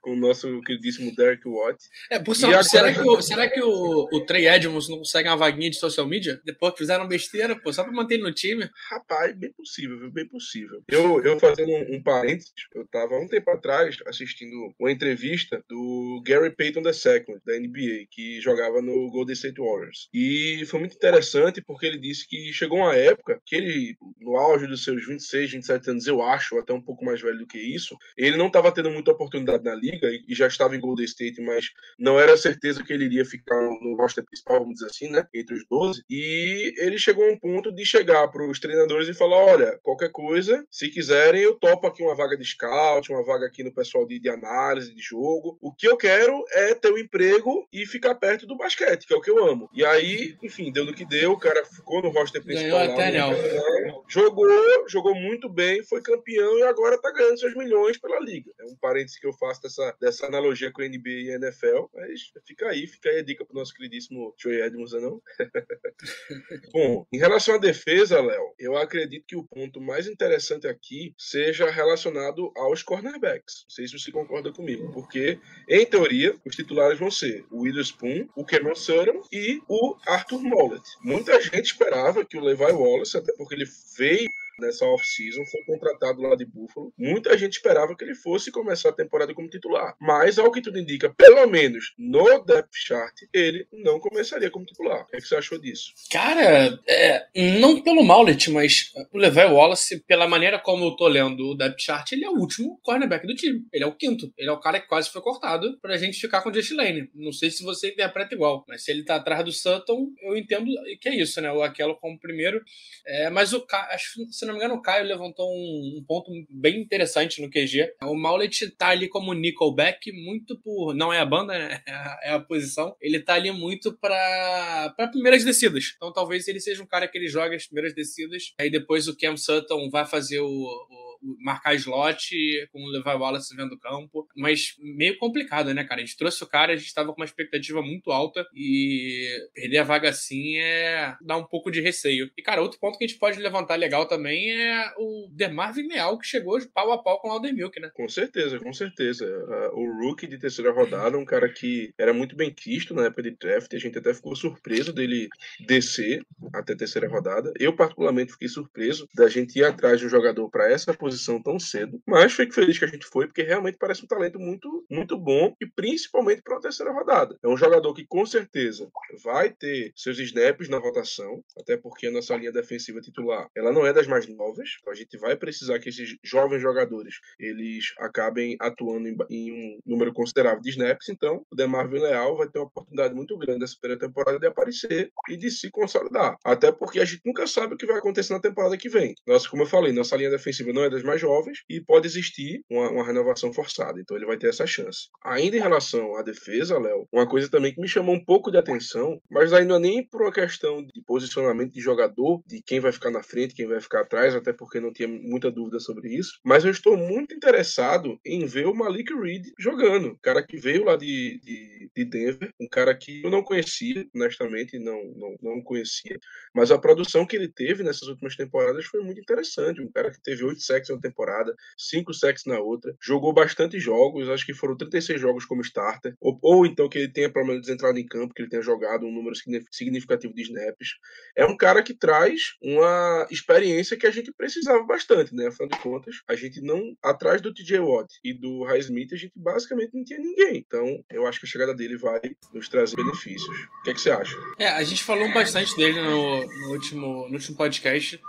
Com 0.00 0.12
o 0.12 0.16
nosso 0.16 0.60
queridíssimo 0.62 1.14
Derek 1.14 1.46
Watt. 1.46 1.78
É, 2.10 2.18
por 2.18 2.34
sinal, 2.34 2.52
agora... 2.52 2.64
será 2.64 2.92
que, 2.92 3.00
o, 3.00 3.22
será 3.22 3.48
que 3.48 3.62
o, 3.62 4.08
o 4.12 4.20
Trey 4.24 4.46
Edmonds 4.46 4.88
não 4.88 4.98
consegue 4.98 5.28
uma 5.28 5.36
vaguinha 5.36 5.70
de 5.70 5.76
social 5.76 6.06
media? 6.06 6.40
Depois 6.44 6.72
que 6.72 6.78
fizeram 6.78 7.08
besteira, 7.08 7.58
pô, 7.58 7.72
só 7.72 7.82
pra 7.84 7.92
manter 7.92 8.14
ele 8.14 8.24
no 8.24 8.32
time? 8.32 8.68
Rapaz, 8.90 9.36
bem 9.36 9.52
possível, 9.52 9.98
viu? 9.98 10.10
Bem 10.10 10.28
possível. 10.28 10.82
Eu, 10.88 11.22
eu 11.22 11.38
fazendo 11.38 11.70
um, 11.70 11.96
um 11.96 12.02
parênteses, 12.02 12.52
eu 12.74 12.86
tava 12.88 13.16
um 13.16 13.28
tempo 13.28 13.50
atrás 13.50 13.96
assistindo 14.06 14.74
uma 14.78 14.90
entrevista 14.90 15.62
do 15.68 16.22
Gary 16.26 16.54
Payton 16.54 16.80
II, 16.80 17.40
da 17.44 17.58
NBA, 17.58 18.06
que 18.10 18.40
jogava 18.40 18.80
no 18.80 19.10
Golden 19.10 19.34
State 19.34 19.60
Warriors. 19.60 20.08
E 20.12 20.64
foi 20.66 20.80
muito 20.80 20.96
interessante 20.96 21.62
porque 21.62 21.86
ele 21.86 21.98
disse 21.98 22.26
que 22.26 22.52
chegou 22.52 22.78
uma 22.78 22.94
época 22.94 23.40
que 23.44 23.56
ele, 23.56 23.96
no 24.20 24.36
auge 24.36 24.66
dos 24.66 24.84
seus 24.84 25.06
26, 25.06 25.52
27 25.52 25.90
anos, 25.90 26.06
eu 26.06 26.22
acho, 26.22 26.58
até 26.58 26.72
um 26.72 26.80
pouco 26.80 27.04
mais 27.04 27.20
velho 27.20 27.38
do 27.38 27.46
que 27.46 27.58
isso, 27.58 27.96
ele 28.16 28.36
não 28.36 28.46
estava 28.48 28.72
tendo 28.72 28.90
muita 28.90 29.12
oportunidade 29.12 29.61
na 29.62 29.74
liga 29.74 30.08
e 30.28 30.34
já 30.34 30.46
estava 30.46 30.76
em 30.76 30.80
Golden 30.80 31.04
State, 31.04 31.40
mas 31.40 31.70
não 31.98 32.18
era 32.18 32.36
certeza 32.36 32.82
que 32.82 32.92
ele 32.92 33.04
iria 33.04 33.24
ficar 33.24 33.60
no 33.60 33.96
roster 33.96 34.24
principal, 34.24 34.60
vamos 34.60 34.74
dizer 34.74 34.86
assim, 34.86 35.10
né? 35.10 35.26
Entre 35.34 35.54
os 35.54 35.64
12. 35.68 36.02
E 36.08 36.74
ele 36.78 36.98
chegou 36.98 37.24
a 37.24 37.32
um 37.32 37.38
ponto 37.38 37.72
de 37.72 37.84
chegar 37.84 38.28
para 38.28 38.46
os 38.48 38.58
treinadores 38.58 39.08
e 39.08 39.14
falar: 39.14 39.36
olha, 39.36 39.78
qualquer 39.82 40.10
coisa, 40.10 40.64
se 40.70 40.88
quiserem, 40.88 41.42
eu 41.42 41.54
topo 41.54 41.86
aqui 41.86 42.02
uma 42.02 42.14
vaga 42.14 42.36
de 42.36 42.44
scout, 42.44 43.10
uma 43.10 43.24
vaga 43.24 43.46
aqui 43.46 43.62
no 43.62 43.72
pessoal 43.72 44.06
de, 44.06 44.18
de 44.18 44.28
análise 44.28 44.94
de 44.94 45.02
jogo. 45.02 45.58
O 45.60 45.72
que 45.72 45.88
eu 45.88 45.96
quero 45.96 46.44
é 46.52 46.74
ter 46.74 46.92
um 46.92 46.98
emprego 46.98 47.66
e 47.72 47.86
ficar 47.86 48.14
perto 48.14 48.46
do 48.46 48.56
basquete, 48.56 49.06
que 49.06 49.14
é 49.14 49.16
o 49.16 49.20
que 49.20 49.30
eu 49.30 49.44
amo. 49.44 49.68
E 49.72 49.84
aí, 49.84 50.36
enfim, 50.42 50.72
deu 50.72 50.84
no 50.84 50.94
que 50.94 51.04
deu, 51.04 51.32
o 51.32 51.38
cara 51.38 51.64
ficou 51.64 52.02
no 52.02 52.10
roster 52.10 52.42
principal. 52.42 52.80
Ganhou 52.80 52.92
até 52.92 53.10
lá, 53.10 54.02
Jogou, 54.08 54.88
jogou 54.88 55.14
muito 55.14 55.48
bem, 55.48 55.82
foi 55.84 56.02
campeão 56.02 56.58
e 56.58 56.62
agora 56.62 57.00
tá 57.00 57.10
ganhando 57.12 57.38
seus 57.38 57.54
milhões 57.54 57.98
pela 57.98 58.20
liga. 58.20 58.50
É 58.60 58.64
um 58.64 58.76
parênteses 58.76 59.18
que 59.18 59.26
eu 59.26 59.32
faço 59.42 59.62
dessa, 59.62 59.96
dessa 60.00 60.26
analogia 60.26 60.70
com 60.70 60.82
a 60.82 60.88
NBA 60.88 61.10
e 61.10 61.32
a 61.32 61.34
NFL, 61.34 61.86
mas 61.92 62.32
fica 62.46 62.68
aí, 62.68 62.86
fica 62.86 63.10
aí 63.10 63.18
a 63.18 63.22
dica 63.24 63.44
pro 63.44 63.56
nosso 63.56 63.74
queridíssimo 63.74 64.32
Troy 64.40 64.62
Edmonds, 64.62 64.92
não? 64.92 65.20
Bom, 66.72 67.04
em 67.12 67.18
relação 67.18 67.56
à 67.56 67.58
defesa, 67.58 68.20
Léo, 68.20 68.54
eu 68.56 68.76
acredito 68.76 69.26
que 69.26 69.36
o 69.36 69.42
ponto 69.42 69.80
mais 69.80 70.06
interessante 70.06 70.68
aqui 70.68 71.12
seja 71.18 71.68
relacionado 71.68 72.52
aos 72.56 72.84
cornerbacks. 72.84 73.64
Não 73.64 73.70
sei 73.70 73.88
se 73.88 73.98
você 73.98 74.12
concorda 74.12 74.52
comigo, 74.52 74.92
porque, 74.92 75.40
em 75.68 75.84
teoria, 75.84 76.36
os 76.46 76.54
titulares 76.54 76.98
vão 76.98 77.10
ser 77.10 77.44
o 77.50 77.62
Witherspoon, 77.62 78.28
o 78.36 78.44
Cameron 78.44 78.76
Sutton 78.76 79.26
e 79.32 79.60
o 79.68 79.96
Arthur 80.06 80.40
Mollett. 80.40 80.88
Muita 81.02 81.40
gente 81.40 81.72
esperava 81.72 82.24
que 82.24 82.36
o 82.36 82.40
Levi 82.40 82.62
Wallace, 82.62 83.16
até 83.16 83.32
porque 83.36 83.54
ele 83.54 83.66
veio 83.96 84.30
nessa 84.58 84.84
off-season, 84.86 85.44
foi 85.46 85.64
contratado 85.64 86.22
lá 86.22 86.34
de 86.36 86.44
Buffalo. 86.44 86.92
Muita 86.98 87.36
gente 87.36 87.54
esperava 87.54 87.96
que 87.96 88.04
ele 88.04 88.14
fosse 88.14 88.50
começar 88.50 88.90
a 88.90 88.94
temporada 88.94 89.34
como 89.34 89.48
titular. 89.48 89.94
Mas, 90.00 90.38
ao 90.38 90.50
que 90.50 90.60
tudo 90.60 90.78
indica, 90.78 91.12
pelo 91.14 91.46
menos 91.46 91.92
no 91.98 92.44
depth 92.44 92.74
chart, 92.74 93.14
ele 93.32 93.66
não 93.72 93.98
começaria 93.98 94.50
como 94.50 94.64
titular. 94.64 95.02
O 95.02 95.06
que, 95.06 95.16
é 95.16 95.20
que 95.20 95.26
você 95.26 95.36
achou 95.36 95.60
disso? 95.60 95.92
Cara, 96.10 96.78
é, 96.88 97.26
não 97.60 97.80
pelo 97.82 98.04
Maulet, 98.04 98.50
mas 98.50 98.92
o 99.12 99.18
Levi 99.18 99.44
Wallace, 99.44 100.04
pela 100.06 100.28
maneira 100.28 100.58
como 100.58 100.84
eu 100.84 100.96
tô 100.96 101.08
lendo 101.08 101.50
o 101.50 101.54
depth 101.56 101.80
chart, 101.80 102.12
ele 102.12 102.24
é 102.24 102.30
o 102.30 102.38
último 102.38 102.78
cornerback 102.82 103.26
do 103.26 103.34
time. 103.34 103.64
Ele 103.72 103.84
é 103.84 103.86
o 103.86 103.94
quinto. 103.94 104.32
Ele 104.36 104.48
é 104.48 104.52
o 104.52 104.60
cara 104.60 104.80
que 104.80 104.88
quase 104.88 105.10
foi 105.10 105.22
cortado 105.22 105.78
pra 105.80 105.96
gente 105.96 106.20
ficar 106.20 106.42
com 106.42 106.48
o 106.48 106.52
Josh 106.52 106.70
Lane. 106.72 107.10
Não 107.14 107.32
sei 107.32 107.50
se 107.50 107.62
você 107.62 107.88
interpreta 107.88 108.34
igual, 108.34 108.64
mas 108.68 108.84
se 108.84 108.90
ele 108.90 109.04
tá 109.04 109.16
atrás 109.16 109.44
do 109.44 109.52
Sutton, 109.52 110.08
eu 110.22 110.36
entendo 110.36 110.66
que 111.00 111.08
é 111.08 111.16
isso, 111.16 111.40
né? 111.40 111.50
O 111.52 111.62
Aquelo 111.62 111.96
como 111.96 112.18
primeiro. 112.18 112.62
É, 113.06 113.30
mas 113.30 113.52
o 113.52 113.64
acho, 113.90 114.20
se 114.42 114.46
não 114.46 114.54
me 114.54 114.58
engano, 114.58 114.74
o 114.74 114.82
Caio 114.82 115.06
levantou 115.06 115.48
um, 115.48 115.98
um, 115.98 116.04
ponto 116.04 116.32
bem 116.50 116.80
interessante 116.80 117.40
no 117.40 117.48
QG. 117.48 117.94
O 118.02 118.16
Maulet 118.16 118.70
tá 118.72 118.88
ali 118.88 119.08
como 119.08 119.32
Nickelback, 119.32 120.10
muito 120.10 120.58
por. 120.58 120.94
Não 120.94 121.12
é 121.12 121.20
a 121.20 121.24
banda, 121.24 121.56
né? 121.56 121.80
É 121.86 121.92
a, 121.94 122.20
é 122.24 122.32
a 122.32 122.40
posição. 122.40 122.96
Ele 123.00 123.20
tá 123.20 123.34
ali 123.34 123.52
muito 123.52 123.96
para 123.96 124.92
primeiras 125.12 125.44
descidas. 125.44 125.94
Então 125.96 126.12
talvez 126.12 126.48
ele 126.48 126.58
seja 126.58 126.82
um 126.82 126.86
cara 126.86 127.06
que 127.06 127.16
ele 127.16 127.28
joga 127.28 127.54
as 127.54 127.66
primeiras 127.66 127.94
descidas. 127.94 128.52
Aí 128.58 128.68
depois 128.68 129.06
o 129.06 129.16
Cam 129.16 129.36
Sutton 129.36 129.88
vai 129.90 130.04
fazer 130.04 130.40
o, 130.40 130.48
o 130.48 131.01
marcar 131.40 131.74
slot 131.74 132.34
com 132.72 132.82
o 132.82 132.88
Levi 132.88 133.08
Wallace 133.08 133.54
vendo 133.56 133.72
o 133.72 133.78
campo. 133.78 134.26
Mas 134.36 134.74
meio 134.78 135.16
complicado, 135.18 135.72
né, 135.72 135.84
cara? 135.84 136.00
A 136.00 136.04
gente 136.04 136.16
trouxe 136.16 136.42
o 136.42 136.46
cara, 136.46 136.72
a 136.72 136.76
gente 136.76 136.86
estava 136.86 137.12
com 137.12 137.20
uma 137.20 137.26
expectativa 137.26 137.82
muito 137.82 138.10
alta 138.10 138.46
e 138.54 139.28
perder 139.54 139.78
a 139.78 139.84
vaga 139.84 140.08
assim 140.08 140.58
é 140.58 141.16
dar 141.20 141.36
um 141.36 141.44
pouco 141.44 141.70
de 141.70 141.80
receio. 141.80 142.30
E, 142.36 142.42
cara, 142.42 142.62
outro 142.62 142.78
ponto 142.78 142.98
que 142.98 143.04
a 143.04 143.06
gente 143.06 143.18
pode 143.18 143.38
levantar 143.38 143.76
legal 143.76 144.06
também 144.06 144.50
é 144.50 144.92
o 144.98 145.28
Demarvin 145.32 145.88
Leal, 145.88 146.18
que 146.18 146.26
chegou 146.26 146.58
pau 146.74 146.92
a 146.92 147.02
pau 147.02 147.20
com 147.20 147.28
o 147.28 147.32
Aldermilk, 147.32 147.78
né? 147.80 147.90
Com 147.94 148.08
certeza, 148.08 148.58
com 148.58 148.72
certeza. 148.72 149.26
O 149.72 150.02
rookie 150.02 150.26
de 150.26 150.38
terceira 150.38 150.72
rodada, 150.72 151.16
um 151.18 151.24
cara 151.24 151.48
que 151.48 151.92
era 151.98 152.12
muito 152.12 152.36
bem 152.36 152.52
quisto 152.52 152.94
na 152.94 153.06
época 153.06 153.22
de 153.22 153.30
draft, 153.32 153.72
a 153.72 153.78
gente 153.78 153.98
até 153.98 154.12
ficou 154.12 154.34
surpreso 154.34 154.92
dele 154.92 155.28
descer 155.66 156.24
até 156.52 156.74
terceira 156.74 157.08
rodada. 157.08 157.52
Eu, 157.58 157.74
particularmente, 157.74 158.32
fiquei 158.32 158.48
surpreso 158.48 159.08
da 159.14 159.28
gente 159.28 159.58
ir 159.58 159.64
atrás 159.64 160.00
de 160.00 160.06
um 160.06 160.10
jogador 160.10 160.48
para 160.50 160.70
essa 160.70 160.92
posição 160.92 161.11
posição 161.12 161.42
tão 161.42 161.58
cedo, 161.58 162.00
mas 162.06 162.32
fico 162.32 162.54
feliz 162.54 162.78
que 162.78 162.84
a 162.84 162.88
gente 162.88 163.06
foi, 163.06 163.26
porque 163.26 163.42
realmente 163.42 163.76
parece 163.78 164.04
um 164.04 164.08
talento 164.08 164.38
muito, 164.38 164.84
muito 164.90 165.18
bom 165.18 165.54
e 165.60 165.66
principalmente 165.66 166.42
para 166.42 166.56
a 166.56 166.60
terceira 166.60 166.92
rodada. 166.92 167.36
É 167.42 167.48
um 167.48 167.56
jogador 167.56 167.92
que 167.94 168.06
com 168.06 168.24
certeza 168.24 168.88
vai 169.22 169.50
ter 169.50 169.92
seus 169.94 170.18
snaps 170.18 170.68
na 170.68 170.78
rotação, 170.78 171.42
até 171.58 171.76
porque 171.76 172.06
a 172.06 172.10
nossa 172.10 172.34
linha 172.36 172.52
defensiva 172.52 173.00
titular 173.00 173.48
ela 173.56 173.72
não 173.72 173.86
é 173.86 173.92
das 173.92 174.06
mais 174.06 174.26
novas, 174.26 174.70
a 174.88 174.94
gente 174.94 175.18
vai 175.18 175.36
precisar 175.36 175.78
que 175.78 175.90
esses 175.90 176.16
jovens 176.24 176.60
jogadores 176.60 177.16
eles 177.38 177.92
acabem 177.98 178.56
atuando 178.60 179.08
em, 179.08 179.16
em 179.30 179.52
um 179.52 179.78
número 179.86 180.12
considerável 180.12 180.60
de 180.60 180.70
snaps, 180.70 181.08
então 181.08 181.44
o 181.50 181.56
Demarvin 181.56 181.98
Leal 181.98 182.36
vai 182.36 182.48
ter 182.48 182.58
uma 182.58 182.66
oportunidade 182.66 183.14
muito 183.14 183.36
grande 183.36 183.60
nessa 183.60 183.76
primeira 183.80 184.06
temporada 184.06 184.38
de 184.38 184.46
aparecer 184.46 185.10
e 185.28 185.36
de 185.36 185.50
se 185.50 185.70
consolidar, 185.70 186.36
até 186.44 186.72
porque 186.72 187.00
a 187.00 187.04
gente 187.04 187.22
nunca 187.24 187.46
sabe 187.46 187.74
o 187.74 187.76
que 187.76 187.86
vai 187.86 187.98
acontecer 187.98 188.32
na 188.32 188.40
temporada 188.40 188.76
que 188.76 188.88
vem. 188.88 189.14
Nossa, 189.26 189.48
como 189.48 189.62
eu 189.62 189.66
falei, 189.66 189.92
nossa 189.92 190.16
linha 190.16 190.30
defensiva 190.30 190.72
não 190.72 190.84
é 190.84 190.90
das 190.90 191.01
mais 191.02 191.20
jovens 191.20 191.62
e 191.68 191.80
pode 191.80 192.06
existir 192.06 192.64
uma, 192.70 192.90
uma, 192.90 193.06
renovação 193.06 193.52
forçada. 193.52 194.00
Então 194.00 194.16
ele 194.16 194.26
vai 194.26 194.36
ter 194.36 194.48
essa 194.48 194.66
chance. 194.66 195.08
Ainda 195.24 195.56
em 195.56 195.60
relação 195.60 196.16
à 196.16 196.22
defesa, 196.22 196.78
Léo, 196.78 197.06
uma 197.12 197.28
coisa 197.28 197.50
também 197.50 197.74
que 197.74 197.80
me 197.80 197.88
chamou 197.88 198.14
um 198.14 198.24
pouco 198.24 198.50
de 198.50 198.58
atenção, 198.58 199.20
mas 199.30 199.52
ainda 199.52 199.78
nem 199.78 200.06
por 200.06 200.22
uma 200.22 200.32
questão 200.32 200.82
de 200.84 201.02
posicionamento 201.06 201.72
de 201.72 201.80
jogador, 201.80 202.42
de 202.46 202.62
quem 202.62 202.80
vai 202.80 202.92
ficar 202.92 203.10
na 203.10 203.22
frente, 203.22 203.54
quem 203.54 203.66
vai 203.66 203.80
ficar 203.80 204.00
atrás, 204.00 204.34
até 204.34 204.52
porque 204.52 204.80
não 204.80 204.92
tinha 204.92 205.08
muita 205.08 205.50
dúvida 205.50 205.78
sobre 205.80 206.08
isso. 206.14 206.38
Mas 206.44 206.64
eu 206.64 206.70
estou 206.70 206.96
muito 206.96 207.34
interessado 207.34 208.18
em 208.24 208.46
ver 208.46 208.66
o 208.66 208.74
Malik 208.74 209.12
Reed 209.12 209.46
jogando. 209.58 210.08
O 210.08 210.18
cara 210.18 210.42
que 210.42 210.56
veio 210.56 210.84
lá 210.84 210.96
de, 210.96 211.40
de, 211.42 211.90
de 211.94 212.04
Denver, 212.04 212.52
um 212.60 212.68
cara 212.68 212.94
que 212.94 213.22
eu 213.22 213.30
não 213.30 213.42
conhecia, 213.42 214.06
honestamente, 214.14 214.78
não, 214.78 215.02
não, 215.16 215.36
não 215.40 215.62
conhecia. 215.62 216.18
Mas 216.54 216.70
a 216.70 216.78
produção 216.78 217.26
que 217.26 217.36
ele 217.36 217.48
teve 217.48 217.82
nessas 217.82 218.08
últimas 218.08 218.36
temporadas 218.36 218.84
foi 218.86 219.02
muito 219.02 219.20
interessante. 219.20 219.80
Um 219.80 219.90
cara 219.90 220.10
que 220.10 220.22
teve 220.22 220.44
oito 220.44 220.60
sacks 220.60 220.81
uma 220.90 221.00
temporada, 221.00 221.54
cinco 221.76 222.12
sacks 222.12 222.44
na 222.46 222.58
outra, 222.58 222.94
jogou 223.00 223.32
bastante 223.32 223.78
jogos, 223.78 224.28
acho 224.28 224.46
que 224.46 224.54
foram 224.54 224.76
36 224.76 225.20
jogos 225.20 225.44
como 225.44 225.62
starter, 225.62 226.14
ou, 226.20 226.38
ou 226.42 226.66
então 226.66 226.88
que 226.88 226.98
ele 226.98 227.08
tenha 227.08 227.30
pelo 227.30 227.46
menos 227.46 227.68
entrado 227.68 227.98
em 227.98 228.06
campo, 228.06 228.34
que 228.34 228.42
ele 228.42 228.48
tenha 228.48 228.62
jogado 228.62 229.06
um 229.06 229.12
número 229.12 229.34
significativo 229.70 230.34
de 230.34 230.42
snaps. 230.42 230.94
É 231.36 231.44
um 231.44 231.56
cara 231.56 231.82
que 231.82 231.94
traz 231.94 232.54
uma 232.62 233.26
experiência 233.30 233.96
que 233.96 234.06
a 234.06 234.10
gente 234.10 234.32
precisava 234.32 234.82
bastante, 234.84 235.34
né? 235.34 235.46
Afinal 235.46 235.68
de 235.68 235.78
contas, 235.78 236.16
a 236.28 236.34
gente 236.34 236.60
não, 236.60 236.96
atrás 237.02 237.40
do 237.40 237.52
TJ 237.52 237.78
Watt 237.80 238.12
e 238.24 238.32
do 238.32 238.64
Highsmith, 238.64 239.12
a 239.12 239.16
gente 239.16 239.32
basicamente 239.36 239.94
não 239.94 240.04
tinha 240.04 240.18
ninguém. 240.18 240.56
Então, 240.56 241.04
eu 241.10 241.26
acho 241.26 241.40
que 241.40 241.46
a 241.46 241.48
chegada 241.48 241.74
dele 241.74 241.96
vai 241.96 242.20
nos 242.52 242.68
trazer 242.68 242.96
benefícios. 242.96 243.56
O 243.80 243.82
que, 243.84 243.90
é 243.90 243.94
que 243.94 244.00
você 244.00 244.10
acha? 244.10 244.36
É, 244.58 244.68
a 244.68 244.82
gente 244.82 245.02
falou 245.02 245.32
bastante 245.32 245.76
dele 245.76 246.00
no, 246.00 246.46
no 246.46 246.72
último, 246.72 247.28
no 247.28 247.34
último 247.34 247.56
podcast. 247.56 248.20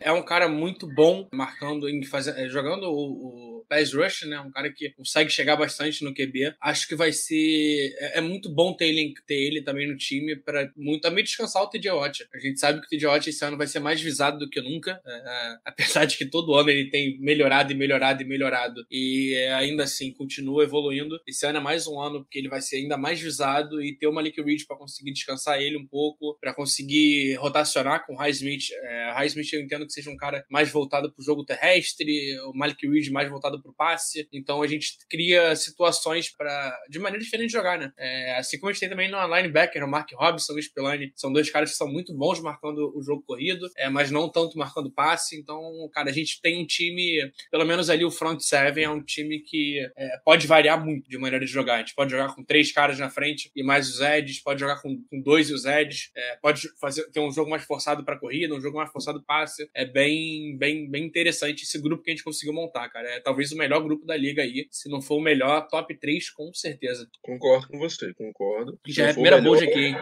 É 0.00 0.12
um 0.12 0.22
cara 0.22 0.48
muito 0.48 0.86
bom 0.86 1.28
marcando, 1.32 1.88
em 1.88 2.02
fazer, 2.04 2.38
eh, 2.38 2.48
jogando 2.48 2.84
o, 2.84 3.60
o 3.60 3.64
pass 3.68 3.92
rush, 3.92 4.22
né? 4.22 4.38
Um 4.40 4.50
cara 4.50 4.72
que 4.72 4.90
consegue 4.90 5.30
chegar 5.30 5.56
bastante 5.56 6.04
no 6.04 6.14
QB. 6.14 6.54
Acho 6.60 6.88
que 6.88 6.94
vai 6.94 7.12
ser. 7.12 7.94
É, 7.98 8.18
é 8.18 8.20
muito 8.20 8.48
bom 8.48 8.72
ter 8.72 8.88
ele, 8.88 9.14
ter 9.26 9.34
ele 9.34 9.62
também 9.62 9.88
no 9.88 9.96
time 9.96 10.36
para 10.36 10.70
muito 10.76 11.02
também 11.02 11.24
descansar 11.24 11.62
o 11.62 11.68
TJ 11.68 11.90
Watt. 11.92 12.26
A 12.34 12.38
gente 12.38 12.58
sabe 12.58 12.80
que 12.80 12.86
o 12.86 12.88
TJ 12.88 13.06
Watt 13.06 13.28
esse 13.28 13.44
ano 13.44 13.56
vai 13.56 13.66
ser 13.66 13.80
mais 13.80 14.00
visado 14.00 14.38
do 14.38 14.48
que 14.48 14.60
nunca. 14.60 15.00
É, 15.04 15.12
é, 15.12 15.56
apesar 15.66 16.04
de 16.04 16.16
que 16.16 16.26
todo 16.26 16.54
ano 16.54 16.70
ele 16.70 16.90
tem 16.90 17.18
melhorado 17.20 17.72
e 17.72 17.74
melhorado 17.74 18.22
e 18.22 18.26
melhorado. 18.26 18.86
E 18.90 19.34
é, 19.34 19.54
ainda 19.54 19.84
assim 19.84 20.12
continua 20.12 20.64
evoluindo. 20.64 21.20
Esse 21.26 21.46
ano 21.46 21.58
é 21.58 21.60
mais 21.60 21.86
um 21.86 22.00
ano 22.00 22.22
porque 22.22 22.38
ele 22.38 22.48
vai 22.48 22.60
ser 22.60 22.76
ainda 22.76 22.96
mais 22.96 23.20
visado 23.20 23.82
e 23.82 23.96
ter 23.96 24.06
o 24.06 24.12
Malik 24.12 24.40
Reed 24.40 24.64
para 24.66 24.76
conseguir 24.76 25.12
descansar 25.12 25.60
ele 25.60 25.76
um 25.76 25.86
pouco, 25.86 26.38
para 26.40 26.54
conseguir 26.54 27.34
rotacionar 27.36 28.06
com 28.06 28.14
o 28.14 28.16
Highsmith. 28.16 28.70
É, 28.82 29.12
Highsmith 29.12 29.52
eu 29.52 29.60
entendo 29.60 29.85
que 29.86 29.92
seja 29.92 30.10
um 30.10 30.16
cara 30.16 30.44
mais 30.50 30.70
voltado 30.70 31.12
para 31.12 31.20
o 31.20 31.24
jogo 31.24 31.44
terrestre, 31.44 32.38
o 32.40 32.52
Malik 32.54 32.86
Reed 32.86 33.08
mais 33.10 33.28
voltado 33.30 33.60
para 33.60 33.70
o 33.70 33.74
passe. 33.74 34.28
Então 34.32 34.62
a 34.62 34.66
gente 34.66 34.98
cria 35.08 35.54
situações 35.56 36.30
para 36.34 36.76
de 36.88 36.98
maneira 36.98 37.24
diferente 37.24 37.48
de 37.48 37.52
jogar, 37.52 37.78
né? 37.78 37.92
É, 37.98 38.36
assim 38.36 38.58
como 38.58 38.70
a 38.70 38.72
gente 38.72 38.80
tem 38.80 38.88
também 38.88 39.10
no 39.10 39.36
linebacker, 39.36 39.84
o 39.84 39.88
Mark 39.88 40.10
Robson 40.14 40.54
e 40.54 40.58
o 40.58 40.62
Spillane, 40.62 41.12
são 41.14 41.32
dois 41.32 41.50
caras 41.50 41.70
que 41.70 41.76
são 41.76 41.88
muito 41.88 42.14
bons 42.14 42.40
marcando 42.40 42.92
o 42.96 43.02
jogo 43.02 43.22
corrido, 43.22 43.68
é, 43.76 43.88
mas 43.88 44.10
não 44.10 44.28
tanto 44.28 44.58
marcando 44.58 44.90
passe. 44.90 45.38
Então, 45.38 45.60
cara, 45.92 46.10
a 46.10 46.12
gente 46.12 46.40
tem 46.40 46.60
um 46.62 46.66
time, 46.66 47.30
pelo 47.50 47.64
menos 47.64 47.90
ali 47.90 48.04
o 48.04 48.10
front 48.10 48.40
seven 48.40 48.84
é 48.84 48.90
um 48.90 49.02
time 49.02 49.40
que 49.40 49.78
é, 49.96 50.18
pode 50.24 50.46
variar 50.46 50.82
muito 50.82 51.08
de 51.08 51.18
maneira 51.18 51.44
de 51.44 51.50
jogar. 51.50 51.76
A 51.76 51.78
gente 51.78 51.94
pode 51.94 52.10
jogar 52.10 52.34
com 52.34 52.44
três 52.44 52.72
caras 52.72 52.98
na 52.98 53.10
frente 53.10 53.50
e 53.54 53.62
mais 53.62 53.88
os 53.88 54.00
Eds, 54.00 54.40
pode 54.40 54.60
jogar 54.60 54.80
com, 54.80 55.02
com 55.10 55.20
dois 55.20 55.50
e 55.50 55.54
os 55.54 55.64
Eds, 55.64 56.10
é, 56.14 56.36
pode 56.36 56.68
fazer 56.80 57.08
ter 57.10 57.20
um 57.20 57.30
jogo 57.30 57.50
mais 57.50 57.64
forçado 57.64 58.04
para 58.04 58.18
corrida, 58.18 58.54
um 58.54 58.60
jogo 58.60 58.76
mais 58.76 58.90
forçado 58.90 59.22
passe. 59.22 59.68
É 59.78 59.84
bem, 59.84 60.56
bem, 60.56 60.90
bem 60.90 61.04
interessante 61.04 61.64
esse 61.64 61.78
grupo 61.78 62.02
que 62.02 62.10
a 62.10 62.14
gente 62.14 62.24
conseguiu 62.24 62.54
montar, 62.54 62.88
cara. 62.88 63.06
É 63.10 63.20
talvez 63.20 63.52
o 63.52 63.58
melhor 63.58 63.82
grupo 63.82 64.06
da 64.06 64.16
liga 64.16 64.40
aí, 64.40 64.66
se 64.70 64.88
não 64.88 65.02
for 65.02 65.16
o 65.16 65.20
melhor, 65.20 65.68
top 65.68 65.94
3 65.94 66.30
com 66.30 66.50
certeza. 66.54 67.06
Concordo 67.20 67.68
com 67.68 67.78
você, 67.78 68.14
concordo. 68.14 68.80
Já 68.86 69.08
é 69.08 69.10
a 69.10 69.12
primeira 69.12 69.38
melhor... 69.38 69.62
aqui, 69.62 69.78
hein? 69.78 69.96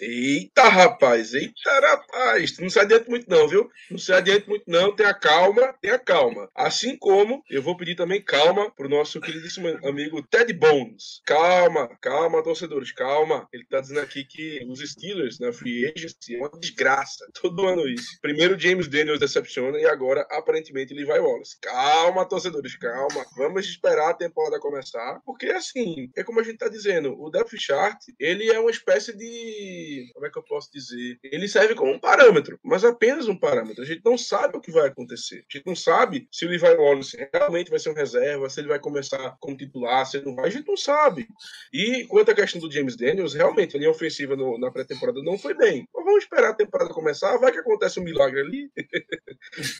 Eita, 0.00 0.68
rapaz, 0.68 1.32
eita, 1.32 1.80
rapaz. 1.80 2.58
Não 2.58 2.68
se 2.68 2.78
adianta 2.78 3.08
muito, 3.08 3.28
não, 3.28 3.48
viu? 3.48 3.68
Não 3.90 3.98
se 3.98 4.12
adianta 4.12 4.44
muito, 4.46 4.64
não. 4.66 4.94
Tenha 4.94 5.14
calma, 5.14 5.74
tenha 5.80 5.98
calma. 5.98 6.50
Assim 6.54 6.96
como 6.96 7.42
eu 7.50 7.62
vou 7.62 7.76
pedir 7.76 7.94
também 7.94 8.22
calma 8.22 8.70
pro 8.74 8.88
nosso 8.88 9.20
queridíssimo 9.20 9.68
amigo 9.86 10.22
Ted 10.22 10.52
Bones. 10.52 11.22
Calma, 11.24 11.88
calma, 12.00 12.42
torcedores, 12.42 12.92
calma. 12.92 13.48
Ele 13.52 13.64
tá 13.64 13.80
dizendo 13.80 14.00
aqui 14.00 14.24
que 14.24 14.60
os 14.68 14.80
Steelers 14.80 15.38
na 15.40 15.52
Free 15.52 15.92
Agency 15.96 16.36
é 16.36 16.38
uma 16.38 16.50
desgraça. 16.60 17.26
Todo 17.40 17.66
ano 17.66 17.88
isso. 17.88 18.18
Primeiro 18.20 18.58
James 18.58 18.88
Daniels 18.88 19.15
decepciona 19.18 19.78
e 19.78 19.86
agora 19.86 20.26
aparentemente 20.30 20.92
ele 20.92 21.04
vai 21.04 21.20
Wallace. 21.20 21.58
Calma, 21.60 22.26
torcedores, 22.26 22.76
calma. 22.76 23.24
Vamos 23.36 23.66
esperar 23.66 24.10
a 24.10 24.14
temporada 24.14 24.60
começar, 24.60 25.20
porque 25.24 25.46
assim, 25.46 26.10
é 26.16 26.22
como 26.22 26.40
a 26.40 26.42
gente 26.42 26.58
tá 26.58 26.68
dizendo, 26.68 27.16
o 27.20 27.30
depth 27.30 27.56
chart, 27.58 27.98
ele 28.18 28.50
é 28.50 28.58
uma 28.58 28.70
espécie 28.70 29.16
de 29.16 30.10
como 30.14 30.26
é 30.26 30.30
que 30.30 30.38
eu 30.38 30.42
posso 30.42 30.70
dizer? 30.72 31.18
Ele 31.22 31.48
serve 31.48 31.74
como 31.74 31.92
um 31.92 31.98
parâmetro, 31.98 32.58
mas 32.62 32.84
apenas 32.84 33.28
um 33.28 33.38
parâmetro. 33.38 33.82
A 33.82 33.86
gente 33.86 34.02
não 34.04 34.16
sabe 34.16 34.56
o 34.56 34.60
que 34.60 34.70
vai 34.70 34.88
acontecer. 34.88 35.44
A 35.50 35.56
gente 35.56 35.66
não 35.66 35.76
sabe 35.76 36.28
se 36.30 36.46
o 36.46 36.48
Levi 36.48 36.64
Wallace 36.64 37.16
realmente 37.32 37.70
vai 37.70 37.78
ser 37.78 37.90
um 37.90 37.94
reserva, 37.94 38.48
se 38.48 38.60
ele 38.60 38.68
vai 38.68 38.78
começar 38.78 39.36
como 39.40 39.56
titular, 39.56 40.06
se 40.06 40.16
ele 40.16 40.26
não 40.26 40.34
vai, 40.34 40.46
a 40.46 40.50
gente 40.50 40.66
não 40.66 40.76
sabe. 40.76 41.26
E 41.72 42.04
quanto 42.06 42.30
à 42.30 42.34
questão 42.34 42.60
do 42.60 42.70
James 42.70 42.96
Daniels, 42.96 43.34
realmente 43.34 43.76
a 43.76 43.78
linha 43.78 43.90
ofensiva 43.90 44.36
no, 44.36 44.58
na 44.58 44.70
pré-temporada 44.70 45.22
não 45.22 45.38
foi 45.38 45.54
bem. 45.54 45.88
Mas 45.94 46.04
vamos 46.04 46.22
esperar 46.24 46.50
a 46.50 46.54
temporada 46.54 46.92
começar, 46.92 47.36
vai 47.38 47.52
que 47.52 47.58
acontece 47.58 48.00
um 48.00 48.04
milagre 48.04 48.40
ali. 48.40 48.70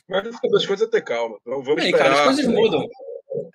mas 0.07 0.23
no 0.23 0.33
final 0.33 0.51
das 0.51 0.65
contas 0.65 0.81
é 0.83 0.87
ter 0.87 1.01
calma. 1.01 1.37
Então 1.41 1.63
vamos 1.63 1.83
é, 1.83 1.85
esperar. 1.87 2.03
Cara, 2.09 2.19
as 2.19 2.25
coisas 2.25 2.47
mudam. 2.47 2.87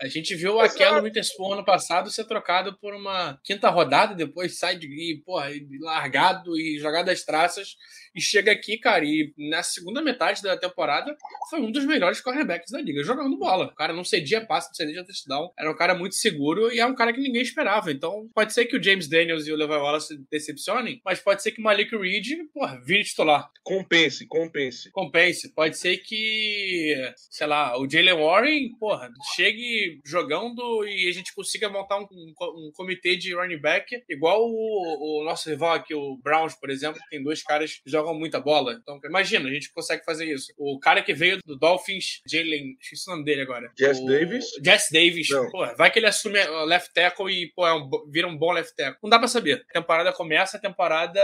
A 0.01 0.09
gente 0.09 0.35
viu 0.35 0.61
aquela 0.61 0.99
no 0.99 1.05
Witherspoon 1.05 1.55
ano 1.55 1.65
passado 1.65 2.11
ser 2.11 2.25
trocado 2.25 2.77
por 2.79 2.95
uma 2.95 3.39
quinta 3.45 3.69
rodada, 3.71 4.15
depois 4.15 4.59
sai 4.59 4.77
de 4.77 5.23
porra, 5.25 5.49
largado 5.81 6.57
e 6.57 6.79
jogado 6.79 7.09
as 7.09 7.25
traças. 7.25 7.77
E 8.15 8.21
chega 8.21 8.53
aqui, 8.53 8.77
cara, 8.77 9.05
e 9.05 9.33
na 9.39 9.63
segunda 9.63 10.03
metade 10.03 10.43
da 10.43 10.57
temporada 10.57 11.17
foi 11.49 11.61
um 11.61 11.71
dos 11.71 11.87
melhores 11.87 12.21
cornerbacks 12.21 12.71
da 12.71 12.81
liga, 12.81 13.03
jogando 13.03 13.39
bola. 13.39 13.67
O 13.67 13.75
cara 13.75 13.93
não 13.93 14.05
cedia 14.05 14.45
passe, 14.45 14.69
não 14.69 14.75
cedia 14.75 15.05
touchdown. 15.05 15.51
Era 15.59 15.71
um 15.71 15.77
cara 15.77 15.95
muito 15.95 16.15
seguro 16.15 16.71
e 16.73 16.79
é 16.79 16.87
um 16.87 16.95
cara 16.95 17.13
que 17.13 17.21
ninguém 17.21 17.43
esperava. 17.43 17.91
Então, 17.91 18.29
pode 18.35 18.53
ser 18.53 18.67
que 18.67 18.77
o 18.77 18.83
James 18.83 19.09
Daniels 19.09 19.47
e 19.47 19.53
o 19.53 19.57
Levi 19.57 19.73
Wallace 19.73 20.19
decepcionem, 20.31 21.01
mas 21.05 21.21
pode 21.21 21.43
ser 21.43 21.53
que 21.53 21.61
o 21.61 21.65
Malik 21.65 21.97
Reed, 21.97 22.27
porra, 22.53 22.81
vire 22.85 23.05
titular. 23.05 23.51
Compense, 23.63 24.27
compense. 24.27 24.91
Compense. 24.91 25.55
Pode 25.55 25.79
ser 25.79 25.99
que, 25.99 26.95
sei 27.31 27.47
lá, 27.47 27.79
o 27.79 27.89
Jalen 27.89 28.15
Warren, 28.15 28.77
porra, 28.79 29.11
chegue 29.35 29.72
jogando 30.05 30.85
e 30.87 31.09
a 31.09 31.13
gente 31.13 31.35
consiga 31.35 31.69
montar 31.69 31.99
um, 31.99 32.07
um, 32.13 32.71
comitê 32.75 33.17
de 33.17 33.35
running 33.35 33.61
back 33.61 34.03
igual 34.09 34.43
o, 34.43 35.21
o, 35.21 35.25
nosso 35.25 35.49
rival 35.49 35.73
aqui, 35.75 35.95
o 35.95 36.17
Browns, 36.23 36.55
por 36.55 36.71
exemplo, 36.71 37.01
tem 37.11 37.23
dois 37.23 37.43
caras 37.43 37.75
que 37.75 37.91
jogam 37.91 38.15
muita 38.15 38.41
bola. 38.41 38.79
Então, 38.81 38.99
imagina, 39.05 39.49
a 39.49 39.53
gente 39.53 39.73
consegue 39.73 40.05
fazer 40.05 40.27
isso. 40.27 40.53
O 40.59 40.79
cara 40.79 41.03
que 41.03 41.15
veio 41.15 41.39
do 41.45 41.57
Dolphins, 41.57 42.21
Jalen, 42.27 42.77
esqueci 42.81 43.09
o 43.09 43.13
nome 43.13 43.25
dele 43.25 43.43
agora. 43.43 43.71
Jess 43.79 43.99
o, 44.01 44.07
Davis? 44.07 44.47
Jess 44.65 44.89
Davis. 44.91 45.29
Pô, 45.51 45.67
vai 45.77 45.91
que 45.91 45.99
ele 45.99 46.07
assume 46.07 46.39
left 46.67 46.93
tackle 46.93 47.31
e 47.31 47.53
pô, 47.55 47.67
é 47.67 47.75
um, 47.75 47.89
vira 48.11 48.27
um 48.27 48.37
bom 48.37 48.53
left 48.53 48.75
tackle. 48.75 48.99
Não 49.03 49.11
dá 49.11 49.19
pra 49.19 49.29
saber. 49.29 49.65
A 49.71 49.73
temporada 49.81 50.13
começa, 50.13 50.57
a 50.57 50.61
temporada 50.61 51.21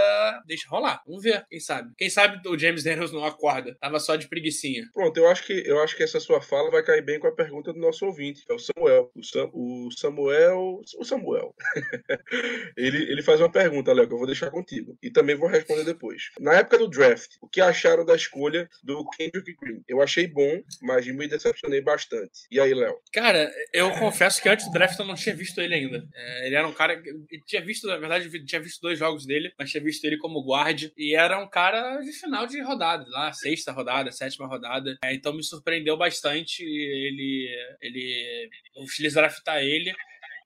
deixa 0.47 0.69
rolar. 0.69 1.02
Vamos 1.07 1.23
ver, 1.23 1.45
quem 1.49 1.61
sabe. 1.61 1.93
Quem 1.97 2.11
sabe 2.11 2.47
o 2.49 2.59
James 2.59 2.83
Daniels 2.83 3.12
não 3.12 3.25
acorda. 3.25 3.76
Tava 3.81 3.99
só 4.00 4.17
de 4.17 4.28
preguiçinha. 4.28 4.85
Pronto, 4.93 5.17
eu 5.17 5.28
acho 5.28 5.47
que 5.47 5.52
eu 5.67 5.81
acho 5.83 5.97
que 5.97 6.02
essa 6.02 6.21
sua 6.21 6.40
fala 6.40 6.71
vai 6.71 6.83
cair 6.83 7.02
bem 7.02 7.19
com 7.19 7.26
a 7.26 7.35
pergunta 7.35 7.73
do 7.73 7.81
nosso 7.81 8.05
ouvinte, 8.07 8.28
que 8.35 8.51
é 8.51 8.55
o 8.55 8.59
Samuel. 8.59 9.11
O, 9.15 9.23
Sam, 9.23 9.51
o 9.53 9.91
Samuel. 9.91 10.81
O 10.99 11.05
Samuel. 11.05 11.55
ele, 12.77 13.11
ele 13.11 13.23
faz 13.23 13.41
uma 13.41 13.51
pergunta, 13.51 13.93
Léo, 13.93 14.07
que 14.07 14.15
eu 14.15 14.19
vou 14.19 14.27
deixar 14.27 14.51
contigo. 14.51 14.97
E 15.03 15.11
também 15.11 15.37
vou 15.37 15.49
responder 15.49 15.85
depois. 15.85 16.31
Na 16.41 16.55
época 16.55 16.79
do 16.79 16.89
draft, 16.89 17.33
o 17.41 17.49
que 17.49 17.61
acharam 17.61 18.05
da 18.05 18.15
escolha 18.15 18.69
do 18.83 19.09
Kendrick 19.11 19.57
Green? 19.61 19.83
Eu 19.89 20.01
achei 20.03 20.27
bom, 20.27 20.63
mas 20.83 21.07
me 21.07 21.29
decepcionei 21.29 21.81
bastante. 21.81 22.47
E 22.51 22.61
aí, 22.61 22.75
Léo? 22.75 22.97
Cara, 23.13 23.51
eu 23.73 23.91
confesso 23.93 24.43
que 24.43 24.49
antes 24.49 24.67
do 24.67 24.73
draft 24.73 24.99
eu 24.99 25.05
não 25.05 25.15
tinha 25.15 25.35
visto 25.35 25.61
ele 25.61 25.75
ainda. 25.75 26.07
É, 26.15 26.47
ele 26.47 26.55
era 26.55 26.67
um 26.67 26.73
cara. 26.73 26.95
Eu 26.95 27.45
tinha 27.47 27.63
visto, 27.63 27.87
na 27.87 27.97
verdade, 27.97 28.29
tinha 28.45 28.61
visto 28.61 28.81
dois 28.81 28.99
jogos 28.99 29.27
dele, 29.27 29.53
mas 29.59 29.71
tinha 29.71 29.83
visto 29.83 30.05
ele 30.05 30.19
como 30.19 30.45
guard. 30.45 30.91
E 30.97 31.15
era 31.15 31.39
um 31.39 31.49
cara 31.49 32.01
de 32.01 32.13
final 32.13 32.47
de 32.47 32.61
rodada, 32.61 33.05
lá, 33.09 33.33
sexta 33.33 33.73
rodada, 33.73 34.13
sétima 34.13 34.47
rodada. 34.47 34.97
É, 35.03 35.14
então 35.14 35.33
me 35.33 35.43
surpreendeu 35.43 35.97
bastante 35.97 36.62
ele. 36.62 37.49
ele 37.81 38.17
eles 38.98 39.14
draftar 39.14 39.62
ele 39.62 39.94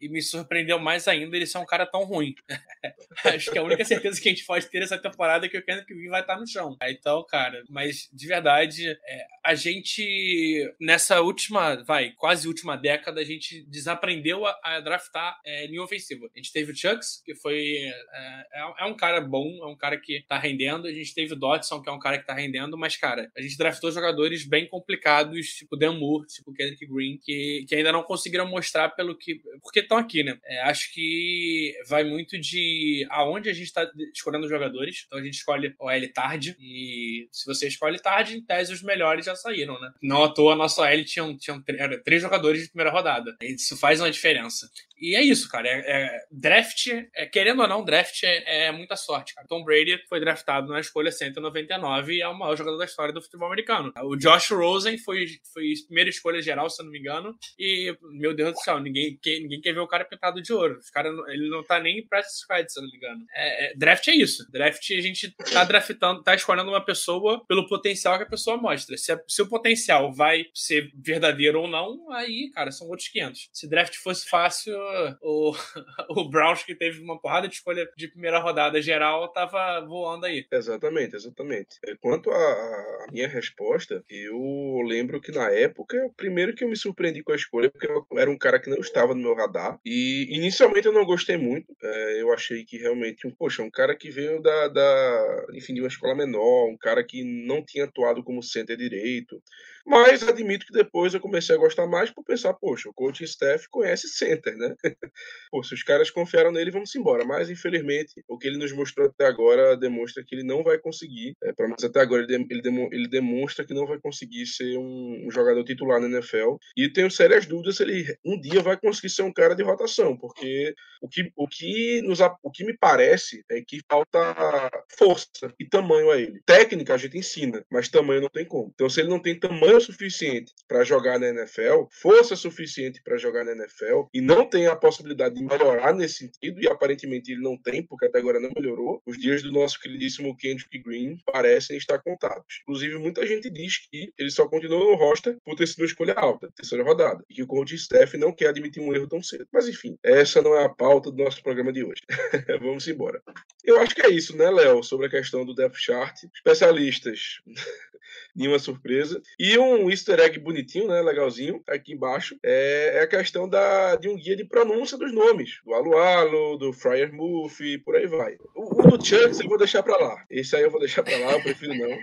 e 0.02 0.08
me 0.08 0.20
surpreendeu 0.20 0.80
mais 0.80 1.06
ainda 1.06 1.36
ele 1.36 1.46
ser 1.46 1.58
um 1.58 1.64
cara 1.64 1.86
tão 1.86 2.02
ruim. 2.02 2.34
Acho 3.24 3.52
que 3.52 3.58
a 3.58 3.62
única 3.62 3.84
certeza 3.84 4.20
que 4.20 4.28
a 4.28 4.32
gente 4.32 4.44
pode 4.44 4.66
ter 4.66 4.82
essa 4.82 4.98
temporada 4.98 5.46
é 5.46 5.48
que 5.48 5.56
o 5.56 5.64
Kendrick 5.64 5.94
Green 5.94 6.08
vai 6.08 6.22
estar 6.22 6.36
no 6.36 6.46
chão. 6.46 6.76
Então, 6.82 7.24
cara, 7.24 7.62
mas 7.70 8.08
de 8.12 8.26
verdade, 8.26 8.88
é, 8.90 9.26
a 9.44 9.54
gente, 9.54 10.74
nessa 10.80 11.20
última, 11.20 11.82
vai, 11.84 12.10
quase 12.12 12.48
última 12.48 12.76
década, 12.76 13.20
a 13.20 13.24
gente 13.24 13.62
desaprendeu 13.68 14.46
a, 14.46 14.58
a 14.62 14.80
draftar 14.80 15.40
é, 15.44 15.66
linha 15.66 15.82
ofensiva. 15.82 16.28
A 16.34 16.38
gente 16.38 16.52
teve 16.52 16.72
o 16.72 16.76
Chucks, 16.76 17.22
que 17.24 17.34
foi. 17.34 17.58
É, 17.58 18.46
é, 18.52 18.72
é, 18.80 18.84
um 18.84 18.94
cara 18.94 19.20
bom, 19.20 19.46
é 19.62 19.66
um 19.66 19.76
cara 19.76 19.96
que 19.96 20.24
tá 20.28 20.38
rendendo. 20.38 20.86
A 20.86 20.92
gente 20.92 21.14
teve 21.14 21.34
o 21.34 21.36
Dodson, 21.36 21.80
que 21.80 21.88
é 21.88 21.92
um 21.92 21.98
cara 21.98 22.18
que 22.18 22.26
tá 22.26 22.34
rendendo, 22.34 22.76
mas, 22.76 22.96
cara, 22.96 23.30
a 23.36 23.42
gente 23.42 23.56
draftou 23.56 23.90
jogadores 23.90 24.44
bem 24.46 24.66
complicados, 24.66 25.46
tipo 25.48 25.76
Dan 25.76 25.94
Moore, 25.94 26.26
tipo 26.26 26.52
Kendrick 26.52 26.86
Green, 26.86 27.18
que, 27.18 27.64
que 27.68 27.74
ainda 27.74 27.92
não 27.92 28.02
conseguiram 28.02 28.48
mostrar 28.48 28.90
pelo 28.90 29.16
que. 29.16 29.40
Porque 29.62 29.82
estão 29.92 29.98
aqui, 29.98 30.22
né? 30.22 30.38
É, 30.44 30.62
acho 30.62 30.92
que 30.92 31.74
vai 31.86 32.04
muito 32.04 32.38
de 32.38 33.06
aonde 33.10 33.50
a 33.50 33.52
gente 33.52 33.66
está 33.66 33.88
escolhendo 34.14 34.44
os 34.44 34.50
jogadores. 34.50 35.04
Então 35.06 35.18
a 35.18 35.22
gente 35.22 35.34
escolhe 35.34 35.74
o 35.78 35.90
L 35.90 36.08
tarde. 36.08 36.56
E 36.58 37.28
se 37.30 37.46
você 37.46 37.68
escolhe 37.68 37.98
tarde, 37.98 38.36
em 38.36 38.44
tese 38.44 38.72
os 38.72 38.82
melhores 38.82 39.26
já 39.26 39.36
saíram, 39.36 39.80
né? 39.80 39.92
Não 40.02 40.24
à 40.24 40.32
toa 40.32 40.54
a 40.54 40.56
nossa 40.56 40.88
L 40.90 41.04
tinha, 41.04 41.36
tinha 41.36 41.62
três 42.04 42.22
jogadores 42.22 42.62
de 42.62 42.68
primeira 42.68 42.90
rodada. 42.90 43.36
Isso 43.42 43.76
faz 43.76 44.00
uma 44.00 44.10
diferença. 44.10 44.70
E 45.02 45.16
é 45.16 45.20
isso, 45.20 45.48
cara. 45.48 45.68
É, 45.68 45.82
é 45.84 46.20
draft, 46.30 46.86
é, 47.12 47.26
querendo 47.26 47.60
ou 47.60 47.66
não, 47.66 47.84
draft 47.84 48.22
é, 48.22 48.66
é, 48.66 48.72
muita 48.72 48.94
sorte, 48.94 49.34
cara. 49.34 49.48
Tom 49.48 49.64
Brady 49.64 50.00
foi 50.08 50.20
draftado 50.20 50.72
na 50.72 50.78
escolha 50.78 51.10
199 51.10 52.14
e 52.14 52.22
é 52.22 52.28
o 52.28 52.38
maior 52.38 52.56
jogador 52.56 52.78
da 52.78 52.84
história 52.84 53.12
do 53.12 53.20
futebol 53.20 53.48
americano. 53.48 53.92
O 54.04 54.14
Josh 54.14 54.50
Rosen 54.50 54.96
foi, 54.96 55.26
foi 55.52 55.72
primeira 55.88 56.08
escolha 56.08 56.40
geral, 56.40 56.70
se 56.70 56.80
eu 56.80 56.84
não 56.84 56.92
me 56.92 57.00
engano. 57.00 57.36
E, 57.58 57.92
meu 58.12 58.32
Deus 58.32 58.52
do 58.52 58.60
céu, 58.60 58.78
ninguém, 58.78 59.18
ninguém 59.24 59.60
quer 59.60 59.72
ver 59.72 59.80
o 59.80 59.88
cara 59.88 60.04
pintado 60.04 60.40
de 60.40 60.52
ouro. 60.52 60.78
Os 60.78 60.88
cara, 60.88 61.08
ele 61.28 61.50
não 61.50 61.64
tá 61.64 61.80
nem 61.80 61.98
em 61.98 62.06
practice 62.06 62.38
squad, 62.38 62.72
se 62.72 62.78
eu 62.78 62.84
não 62.84 62.90
me 62.90 62.96
engano. 62.96 63.24
É, 63.34 63.72
é, 63.72 63.74
draft 63.74 64.06
é 64.06 64.14
isso. 64.14 64.48
Draft 64.52 64.88
a 64.88 65.00
gente 65.00 65.34
tá 65.52 65.64
draftando, 65.64 66.22
tá 66.22 66.32
escolhendo 66.36 66.70
uma 66.70 66.84
pessoa 66.84 67.44
pelo 67.46 67.66
potencial 67.66 68.16
que 68.18 68.24
a 68.24 68.28
pessoa 68.28 68.56
mostra. 68.56 68.96
Se, 68.96 69.20
se 69.26 69.42
o 69.42 69.48
potencial 69.48 70.12
vai 70.12 70.44
ser 70.54 70.92
verdadeiro 70.94 71.60
ou 71.60 71.66
não, 71.66 72.08
aí, 72.12 72.50
cara, 72.54 72.70
são 72.70 72.86
outros 72.86 73.08
500. 73.08 73.48
Se 73.52 73.68
draft 73.68 73.96
fosse 73.96 74.28
fácil, 74.28 74.72
o, 75.22 75.52
o 76.10 76.28
Browns, 76.28 76.62
que 76.62 76.74
teve 76.74 77.00
uma 77.02 77.20
porrada 77.20 77.48
de 77.48 77.54
escolha 77.54 77.88
de 77.96 78.08
primeira 78.08 78.38
rodada 78.38 78.80
geral, 78.80 79.28
tava 79.28 79.80
voando 79.86 80.26
aí. 80.26 80.46
Exatamente, 80.50 81.16
exatamente. 81.16 81.78
É, 81.86 81.94
quanto 81.96 82.30
à 82.30 83.06
minha 83.10 83.28
resposta, 83.28 84.04
eu 84.08 84.80
lembro 84.86 85.20
que 85.20 85.32
na 85.32 85.50
época, 85.50 86.10
primeiro 86.16 86.54
que 86.54 86.64
eu 86.64 86.68
me 86.68 86.76
surpreendi 86.76 87.22
com 87.22 87.32
a 87.32 87.36
escolha, 87.36 87.70
porque 87.70 87.86
eu 87.86 88.06
era 88.18 88.30
um 88.30 88.38
cara 88.38 88.58
que 88.58 88.70
não 88.70 88.78
estava 88.78 89.14
no 89.14 89.22
meu 89.22 89.34
radar. 89.34 89.78
E 89.84 90.28
inicialmente 90.30 90.86
eu 90.86 90.92
não 90.92 91.04
gostei 91.04 91.36
muito. 91.36 91.74
É, 91.82 92.22
eu 92.22 92.32
achei 92.32 92.64
que 92.64 92.78
realmente, 92.78 93.28
poxa, 93.38 93.62
um 93.62 93.70
cara 93.70 93.96
que 93.96 94.10
veio 94.10 94.40
da, 94.40 94.68
da, 94.68 95.46
enfim, 95.54 95.74
de 95.74 95.80
uma 95.80 95.88
escola 95.88 96.14
menor, 96.14 96.68
um 96.68 96.76
cara 96.76 97.04
que 97.04 97.24
não 97.24 97.64
tinha 97.64 97.84
atuado 97.84 98.22
como 98.22 98.42
center 98.42 98.76
direito 98.76 99.42
Mas 99.86 100.22
admito 100.22 100.66
que 100.66 100.72
depois 100.72 101.14
eu 101.14 101.20
comecei 101.20 101.54
a 101.54 101.58
gostar 101.58 101.86
mais 101.86 102.10
por 102.10 102.24
pensar, 102.24 102.54
poxa, 102.54 102.88
o 102.88 102.94
coaching 102.94 103.24
staff 103.24 103.68
conhece 103.68 104.08
center, 104.08 104.56
né? 104.56 104.74
Pô, 105.50 105.62
se 105.62 105.74
os 105.74 105.82
caras 105.82 106.10
confiaram 106.10 106.52
nele, 106.52 106.70
vamos 106.70 106.94
embora. 106.94 107.24
Mas, 107.24 107.50
infelizmente, 107.50 108.22
o 108.28 108.38
que 108.38 108.48
ele 108.48 108.58
nos 108.58 108.72
mostrou 108.72 109.06
até 109.06 109.26
agora 109.26 109.76
demonstra 109.76 110.24
que 110.24 110.34
ele 110.34 110.44
não 110.44 110.62
vai 110.62 110.78
conseguir, 110.78 111.36
é, 111.42 111.52
pelo 111.52 111.68
menos 111.68 111.84
até 111.84 112.00
agora, 112.00 112.22
ele, 112.22 112.46
ele, 112.50 112.88
ele 112.92 113.08
demonstra 113.08 113.64
que 113.64 113.74
não 113.74 113.86
vai 113.86 113.98
conseguir 113.98 114.46
ser 114.46 114.76
um, 114.78 115.26
um, 115.26 115.30
jogador 115.30 115.64
titular 115.64 116.00
na 116.00 116.08
NFL. 116.08 116.56
E 116.76 116.88
tenho 116.88 117.10
sérias 117.10 117.46
dúvidas 117.46 117.76
se 117.76 117.82
ele 117.82 118.02
um 118.24 118.40
dia 118.40 118.60
vai 118.60 118.76
conseguir 118.78 119.10
ser 119.10 119.22
um 119.22 119.32
cara 119.32 119.54
de 119.54 119.62
rotação, 119.62 120.16
porque 120.16 120.74
o 121.00 121.08
que, 121.08 121.32
o 121.36 121.48
que, 121.48 122.02
nos, 122.02 122.20
o 122.42 122.50
que 122.50 122.64
me 122.64 122.76
parece 122.76 123.44
é 123.50 123.60
que 123.60 123.80
falta 123.88 124.70
força 124.96 125.52
e 125.58 125.66
tamanho 125.66 126.10
a 126.10 126.18
ele. 126.18 126.40
Técnica 126.46 126.94
a 126.94 126.96
gente 126.96 127.18
ensina, 127.18 127.64
mas 127.70 127.88
tamanho 127.88 128.20
não 128.20 128.28
tem 128.28 128.44
como. 128.44 128.70
Então, 128.74 128.88
se 128.88 129.00
ele 129.00 129.08
não 129.08 129.20
tem 129.20 129.38
tamanho 129.38 129.71
suficiente 129.80 130.52
para 130.66 130.84
jogar 130.84 131.18
na 131.18 131.28
NFL, 131.28 131.84
força 131.90 132.36
suficiente 132.36 133.02
para 133.02 133.16
jogar 133.16 133.44
na 133.44 133.52
NFL, 133.52 134.04
e 134.12 134.20
não 134.20 134.48
tem 134.48 134.66
a 134.66 134.76
possibilidade 134.76 135.34
de 135.34 135.44
melhorar 135.44 135.94
nesse 135.94 136.18
sentido, 136.18 136.60
e 136.60 136.68
aparentemente 136.68 137.32
ele 137.32 137.42
não 137.42 137.56
tem, 137.56 137.84
porque 137.86 138.06
até 138.06 138.18
agora 138.18 138.40
não 138.40 138.50
melhorou, 138.54 139.02
os 139.06 139.18
dias 139.18 139.42
do 139.42 139.52
nosso 139.52 139.80
queridíssimo 139.80 140.36
Kendrick 140.36 140.78
Green 140.82 141.18
parecem 141.26 141.76
estar 141.76 141.98
contados. 141.98 142.60
Inclusive, 142.62 142.98
muita 142.98 143.26
gente 143.26 143.50
diz 143.50 143.86
que 143.88 144.12
ele 144.18 144.30
só 144.30 144.48
continua 144.48 144.78
no 144.78 144.94
roster 144.94 145.36
por 145.44 145.56
ter 145.56 145.66
sido 145.66 145.84
escolha 145.84 146.14
alta, 146.14 146.50
terceira 146.54 146.84
rodada, 146.84 147.24
e 147.28 147.34
que 147.34 147.42
o 147.42 147.46
coach 147.46 147.76
Steph 147.76 148.14
não 148.14 148.32
quer 148.32 148.48
admitir 148.48 148.82
um 148.82 148.94
erro 148.94 149.08
tão 149.08 149.22
cedo. 149.22 149.46
Mas 149.52 149.68
enfim, 149.68 149.96
essa 150.02 150.42
não 150.42 150.54
é 150.54 150.64
a 150.64 150.68
pauta 150.68 151.10
do 151.10 151.22
nosso 151.22 151.42
programa 151.42 151.72
de 151.72 151.84
hoje. 151.84 152.02
Vamos 152.60 152.86
embora. 152.88 153.22
Eu 153.64 153.80
acho 153.80 153.94
que 153.94 154.02
é 154.02 154.10
isso, 154.10 154.36
né, 154.36 154.50
Léo, 154.50 154.82
sobre 154.82 155.06
a 155.06 155.10
questão 155.10 155.44
do 155.44 155.54
depth 155.54 155.76
chart. 155.76 156.16
Especialistas 156.34 157.40
nenhuma 158.34 158.58
surpresa. 158.58 159.20
E 159.38 159.58
um 159.62 159.90
easter 159.90 160.20
egg 160.20 160.38
bonitinho, 160.38 160.88
né, 160.88 161.00
legalzinho, 161.00 161.62
aqui 161.68 161.92
embaixo, 161.92 162.36
é, 162.42 162.98
é 162.98 163.02
a 163.02 163.06
questão 163.06 163.48
da, 163.48 163.96
de 163.96 164.08
um 164.08 164.16
guia 164.16 164.36
de 164.36 164.44
pronúncia 164.44 164.96
dos 164.98 165.12
nomes, 165.12 165.60
do 165.64 165.74
Alualo, 165.74 166.56
do 166.56 166.72
Friar 166.72 167.12
Muffy, 167.12 167.78
por 167.78 167.96
aí 167.96 168.06
vai. 168.06 168.36
O, 168.54 168.80
o 168.80 168.96
do 168.96 169.04
Chucks 169.04 169.40
eu 169.40 169.48
vou 169.48 169.58
deixar 169.58 169.82
pra 169.82 169.96
lá. 169.96 170.24
Esse 170.30 170.56
aí 170.56 170.62
eu 170.62 170.70
vou 170.70 170.80
deixar 170.80 171.02
pra 171.02 171.16
lá, 171.18 171.32
eu 171.32 171.42
prefiro 171.42 171.74
não. 171.74 171.98